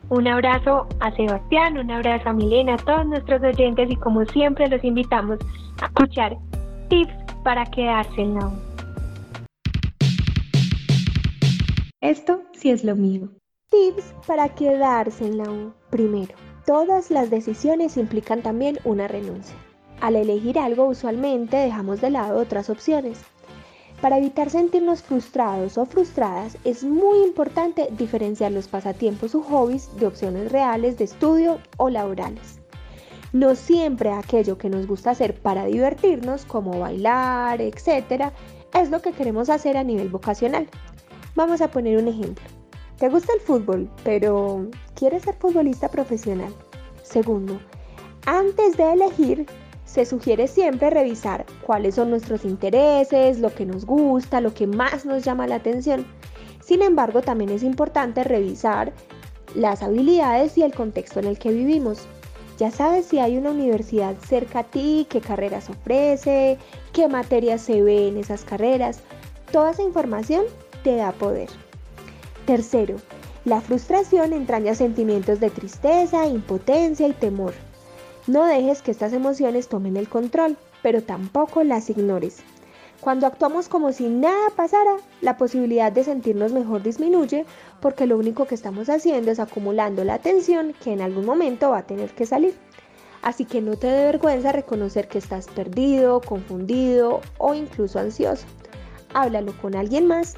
Un 0.08 0.26
abrazo 0.26 0.88
a 0.98 1.14
Sebastián, 1.14 1.78
un 1.78 1.90
abrazo 1.90 2.30
a 2.30 2.32
Milena, 2.32 2.74
a 2.74 2.78
todos 2.78 3.06
nuestros 3.06 3.42
oyentes 3.42 3.90
y 3.90 3.96
como 3.96 4.24
siempre 4.26 4.68
los 4.68 4.82
invitamos 4.82 5.38
a 5.80 5.86
escuchar 5.86 6.36
tips 6.88 7.12
para 7.44 7.64
quedarse 7.66 8.20
en 8.20 8.34
la 8.34 8.46
U. 8.46 8.52
Esto 12.00 12.42
sí 12.52 12.70
es 12.70 12.82
lo 12.82 12.96
mío. 12.96 13.28
Tips 13.70 14.02
para 14.26 14.48
quedarse 14.48 15.24
en 15.24 15.38
la 15.38 15.48
U. 15.48 15.72
Primero, 15.90 16.34
todas 16.66 17.08
las 17.08 17.30
decisiones 17.30 17.96
implican 17.96 18.42
también 18.42 18.80
una 18.82 19.06
renuncia. 19.06 19.54
Al 20.00 20.16
elegir 20.16 20.58
algo 20.58 20.86
usualmente 20.86 21.56
dejamos 21.56 22.00
de 22.00 22.10
lado 22.10 22.40
otras 22.40 22.68
opciones. 22.68 23.20
Para 24.00 24.18
evitar 24.18 24.50
sentirnos 24.50 25.02
frustrados 25.02 25.78
o 25.78 25.86
frustradas 25.86 26.58
es 26.64 26.82
muy 26.82 27.22
importante 27.22 27.86
diferenciar 27.92 28.50
los 28.50 28.66
pasatiempos 28.66 29.36
o 29.36 29.42
hobbies 29.44 29.88
de 30.00 30.08
opciones 30.08 30.50
reales 30.50 30.98
de 30.98 31.04
estudio 31.04 31.60
o 31.76 31.90
laborales. 31.90 32.58
No 33.32 33.54
siempre 33.54 34.10
aquello 34.10 34.58
que 34.58 34.68
nos 34.68 34.88
gusta 34.88 35.12
hacer 35.12 35.40
para 35.40 35.66
divertirnos, 35.66 36.44
como 36.44 36.80
bailar, 36.80 37.60
etc., 37.60 38.32
es 38.74 38.90
lo 38.90 39.00
que 39.00 39.12
queremos 39.12 39.48
hacer 39.48 39.76
a 39.76 39.84
nivel 39.84 40.08
vocacional. 40.08 40.68
Vamos 41.36 41.60
a 41.60 41.70
poner 41.70 41.96
un 41.98 42.08
ejemplo. 42.08 42.59
¿Te 43.00 43.08
gusta 43.08 43.32
el 43.32 43.40
fútbol, 43.40 43.88
pero 44.04 44.68
quieres 44.94 45.22
ser 45.22 45.34
futbolista 45.36 45.88
profesional? 45.88 46.52
Segundo, 47.02 47.58
antes 48.26 48.76
de 48.76 48.92
elegir, 48.92 49.46
se 49.86 50.04
sugiere 50.04 50.46
siempre 50.46 50.90
revisar 50.90 51.46
cuáles 51.64 51.94
son 51.94 52.10
nuestros 52.10 52.44
intereses, 52.44 53.38
lo 53.38 53.54
que 53.54 53.64
nos 53.64 53.86
gusta, 53.86 54.42
lo 54.42 54.52
que 54.52 54.66
más 54.66 55.06
nos 55.06 55.24
llama 55.24 55.46
la 55.46 55.54
atención. 55.54 56.04
Sin 56.62 56.82
embargo, 56.82 57.22
también 57.22 57.48
es 57.48 57.62
importante 57.62 58.22
revisar 58.22 58.92
las 59.54 59.82
habilidades 59.82 60.58
y 60.58 60.62
el 60.62 60.74
contexto 60.74 61.20
en 61.20 61.24
el 61.24 61.38
que 61.38 61.52
vivimos. 61.52 62.06
Ya 62.58 62.70
sabes 62.70 63.06
si 63.06 63.18
hay 63.18 63.38
una 63.38 63.52
universidad 63.52 64.14
cerca 64.28 64.58
a 64.58 64.64
ti, 64.64 65.06
qué 65.08 65.22
carreras 65.22 65.70
ofrece, 65.70 66.58
qué 66.92 67.08
materias 67.08 67.62
se 67.62 67.80
ve 67.80 68.08
en 68.08 68.18
esas 68.18 68.44
carreras. 68.44 69.00
Toda 69.50 69.70
esa 69.70 69.82
información 69.84 70.44
te 70.84 70.96
da 70.96 71.12
poder. 71.12 71.48
Tercero, 72.50 72.96
la 73.44 73.60
frustración 73.60 74.32
entraña 74.32 74.74
sentimientos 74.74 75.38
de 75.38 75.50
tristeza, 75.50 76.26
impotencia 76.26 77.06
y 77.06 77.12
temor. 77.12 77.54
No 78.26 78.44
dejes 78.44 78.82
que 78.82 78.90
estas 78.90 79.12
emociones 79.12 79.68
tomen 79.68 79.96
el 79.96 80.08
control, 80.08 80.56
pero 80.82 81.00
tampoco 81.00 81.62
las 81.62 81.88
ignores. 81.90 82.38
Cuando 83.00 83.28
actuamos 83.28 83.68
como 83.68 83.92
si 83.92 84.08
nada 84.08 84.50
pasara, 84.56 84.96
la 85.20 85.36
posibilidad 85.36 85.92
de 85.92 86.02
sentirnos 86.02 86.52
mejor 86.52 86.82
disminuye 86.82 87.46
porque 87.80 88.08
lo 88.08 88.18
único 88.18 88.46
que 88.46 88.56
estamos 88.56 88.88
haciendo 88.88 89.30
es 89.30 89.38
acumulando 89.38 90.02
la 90.02 90.18
tensión 90.18 90.74
que 90.82 90.92
en 90.92 91.02
algún 91.02 91.26
momento 91.26 91.70
va 91.70 91.78
a 91.78 91.86
tener 91.86 92.10
que 92.10 92.26
salir. 92.26 92.54
Así 93.22 93.44
que 93.44 93.60
no 93.60 93.76
te 93.76 93.86
dé 93.86 94.06
vergüenza 94.06 94.50
reconocer 94.50 95.06
que 95.06 95.18
estás 95.18 95.46
perdido, 95.46 96.20
confundido 96.20 97.20
o 97.38 97.54
incluso 97.54 98.00
ansioso. 98.00 98.44
Háblalo 99.14 99.56
con 99.62 99.76
alguien 99.76 100.08
más 100.08 100.34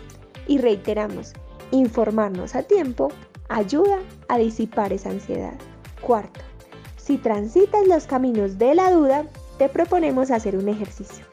y 0.47 0.59
reiteramos, 0.59 1.33
Informarnos 1.73 2.55
a 2.55 2.63
tiempo 2.63 3.09
ayuda 3.49 3.99
a 4.29 4.37
disipar 4.37 4.93
esa 4.93 5.09
ansiedad. 5.09 5.55
Cuarto, 6.03 6.41
si 6.99 7.17
transitas 7.17 7.87
los 7.89 8.07
caminos 8.07 8.59
de 8.59 8.75
la 8.75 8.91
duda, 8.91 9.25
te 9.57 9.71
proponemos 9.71 10.31
hacer 10.31 10.55
un 10.57 10.69
ejercicio. 10.69 11.25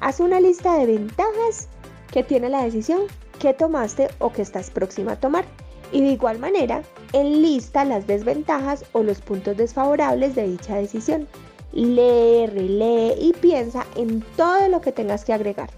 Haz 0.00 0.20
una 0.20 0.38
lista 0.38 0.76
de 0.76 0.84
ventajas 0.84 1.68
que 2.12 2.22
tiene 2.22 2.50
la 2.50 2.62
decisión 2.62 3.00
que 3.38 3.54
tomaste 3.54 4.08
o 4.18 4.32
que 4.32 4.42
estás 4.42 4.70
próxima 4.70 5.12
a 5.12 5.20
tomar. 5.20 5.46
Y 5.92 6.02
de 6.02 6.08
igual 6.08 6.38
manera, 6.40 6.82
enlista 7.14 7.86
las 7.86 8.06
desventajas 8.06 8.84
o 8.92 9.02
los 9.02 9.22
puntos 9.22 9.56
desfavorables 9.56 10.34
de 10.34 10.46
dicha 10.46 10.76
decisión. 10.76 11.26
Lee, 11.72 12.46
relee 12.46 13.14
y 13.18 13.32
piensa 13.32 13.86
en 13.96 14.22
todo 14.36 14.68
lo 14.68 14.82
que 14.82 14.92
tengas 14.92 15.24
que 15.24 15.32
agregar. 15.32 15.70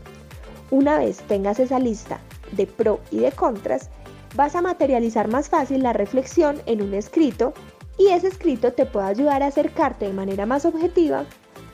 Una 0.73 0.99
vez 0.99 1.19
tengas 1.29 1.61
esa 1.61 1.79
lista 1.79 2.21
de 2.53 2.67
pro 2.67 3.01
y 3.11 3.19
de 3.19 3.33
contras, 3.33 3.91
vas 4.35 4.55
a 4.55 4.63
materializar 4.63 5.29
más 5.29 5.49
fácil 5.49 5.83
la 5.83 5.93
reflexión 5.93 6.61
en 6.67 6.83
un 6.83 6.95
escrito 6.95 7.55
y 7.99 8.09
ese 8.09 8.29
escrito 8.29 8.73
te 8.73 8.87
puede 8.87 9.07
ayudar 9.07 9.43
a 9.43 9.47
acercarte 9.47 10.07
de 10.07 10.13
manera 10.13 10.47
más 10.47 10.65
objetiva 10.65 11.27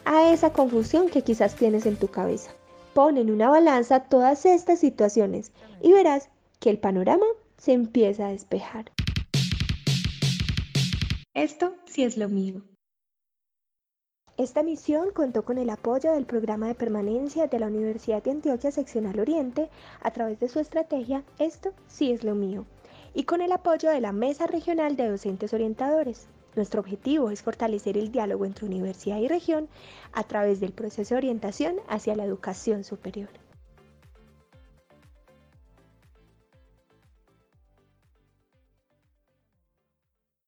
a 0.04 0.32
esa 0.32 0.52
confusión 0.52 1.08
que 1.08 1.22
quizás 1.22 1.54
tienes 1.54 1.86
en 1.86 1.96
tu 1.96 2.08
cabeza. 2.08 2.52
Pon 2.94 3.18
en 3.18 3.30
una 3.30 3.48
balanza 3.50 4.04
todas 4.04 4.46
estas 4.46 4.78
situaciones 4.78 5.52
y 5.82 5.92
verás 5.92 6.30
que 6.60 6.70
el 6.70 6.78
panorama 6.78 7.26
se 7.58 7.72
empieza 7.72 8.26
a 8.26 8.30
despejar. 8.30 8.92
Esto 11.34 11.74
sí 11.86 12.04
es 12.04 12.16
lo 12.16 12.28
mío. 12.28 12.62
Esta 14.36 14.64
misión 14.64 15.12
contó 15.12 15.44
con 15.44 15.58
el 15.58 15.70
apoyo 15.70 16.10
del 16.10 16.26
programa 16.26 16.66
de 16.66 16.74
permanencia 16.74 17.46
de 17.46 17.60
la 17.60 17.68
Universidad 17.68 18.20
de 18.20 18.32
Antioquia 18.32 18.72
Seccional 18.72 19.20
Oriente 19.20 19.70
a 20.00 20.10
través 20.10 20.40
de 20.40 20.48
su 20.48 20.58
estrategia 20.58 21.22
Esto 21.38 21.72
sí 21.86 22.10
es 22.10 22.24
lo 22.24 22.34
mío 22.34 22.66
y 23.14 23.22
con 23.22 23.40
el 23.42 23.52
apoyo 23.52 23.90
de 23.90 24.00
la 24.00 24.10
Mesa 24.10 24.48
Regional 24.48 24.96
de 24.96 25.08
Docentes 25.08 25.54
Orientadores. 25.54 26.26
Nuestro 26.56 26.80
objetivo 26.80 27.30
es 27.30 27.42
fortalecer 27.42 27.96
el 27.96 28.10
diálogo 28.10 28.44
entre 28.44 28.66
universidad 28.66 29.18
y 29.18 29.28
región 29.28 29.68
a 30.12 30.24
través 30.24 30.58
del 30.58 30.72
proceso 30.72 31.14
de 31.14 31.18
orientación 31.18 31.76
hacia 31.86 32.16
la 32.16 32.24
educación 32.24 32.82
superior. 32.82 33.28